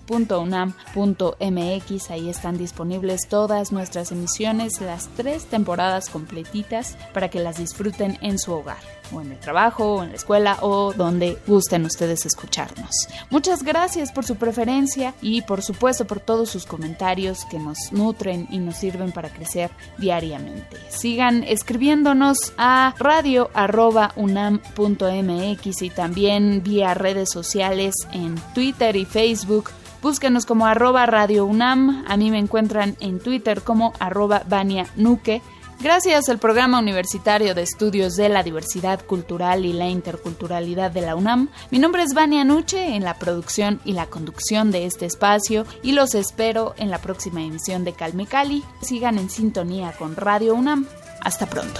www.radiopodcast.unam.mx. 0.08 2.12
Ahí 2.12 2.30
están 2.30 2.58
disponibles 2.58 3.28
todas 3.30 3.72
nuestras 3.72 4.12
emisiones, 4.12 4.82
las 4.82 5.08
tres 5.16 5.46
temporadas 5.46 6.10
completitas, 6.10 6.98
para 7.14 7.30
que 7.30 7.40
las 7.40 7.58
disfruten 7.58 8.18
en 8.22 8.38
su 8.40 8.52
hogar 8.54 8.80
o 9.12 9.22
en 9.22 9.32
el 9.32 9.40
trabajo, 9.40 9.96
o 9.96 10.04
en 10.04 10.10
la 10.10 10.16
escuela 10.16 10.58
o 10.62 10.94
donde 10.94 11.38
gusten 11.46 11.86
ustedes 11.86 12.26
escucharnos. 12.26 13.08
Muchas 13.30 13.62
gracias 13.64 14.12
por 14.12 14.26
su 14.26 14.38
preferencia 14.38 15.14
y 15.22 15.44
por 15.44 15.62
supuesto 15.62 16.06
por 16.06 16.20
todos 16.20 16.50
sus 16.50 16.66
comentarios 16.66 17.46
que 17.46 17.60
nos 17.60 17.78
nutren 17.92 18.48
y 18.50 18.58
nos 18.60 18.78
sirven 18.78 19.12
para 19.12 19.30
crecer 19.30 19.70
diariamente. 19.98 20.78
Sigan 20.90 21.44
escribiéndonos 21.44 22.54
a 22.58 22.96
radio.unam.mx 22.98 25.82
y 25.82 25.90
también 25.90 26.64
vía 26.64 26.94
redes 26.94 27.30
sociales 27.32 27.96
en 28.12 28.36
Twitter 28.54 28.96
y 28.96 29.06
Facebook. 29.06 29.72
Búsquenos 30.04 30.46
como 30.46 30.66
arroba 30.66 31.06
Radio 31.06 31.46
UNAM. 31.46 32.04
A 32.10 32.18
mí 32.18 32.30
me 32.30 32.38
encuentran 32.38 32.98
en 33.00 33.20
Twitter 33.20 33.62
como 33.62 33.94
arroba 34.00 34.44
Vania 34.50 34.86
Nuque. 34.98 35.42
Gracias 35.80 36.28
al 36.28 36.40
Programa 36.40 36.80
Universitario 36.80 37.56
de 37.56 37.62
Estudios 37.62 38.16
de 38.16 38.28
la 38.28 38.44
Diversidad 38.44 39.06
Cultural 39.06 39.66
y 39.66 39.72
la 39.72 39.88
Interculturalidad 39.88 40.92
de 40.92 41.02
la 41.02 41.16
UNAM, 41.16 41.50
mi 41.72 41.80
nombre 41.80 42.04
es 42.04 42.14
Vania 42.14 42.44
Nuche 42.44 42.96
en 42.96 43.04
la 43.04 43.16
producción 43.16 43.82
y 43.86 43.94
la 43.94 44.06
conducción 44.08 44.72
de 44.72 44.86
este 44.86 45.06
espacio 45.06 45.66
y 45.82 45.94
los 45.94 46.16
espero 46.16 46.74
en 46.78 46.92
la 46.92 47.00
próxima 47.00 47.42
emisión 47.42 47.86
de 47.86 47.94
Calme 47.94 48.28
Cali. 48.28 48.64
Sigan 48.82 49.18
en 49.18 49.30
sintonía 49.30 49.94
con 49.94 50.16
Radio 50.16 50.54
UNAM. 50.54 50.86
Hasta 51.22 51.46
pronto. 51.46 51.80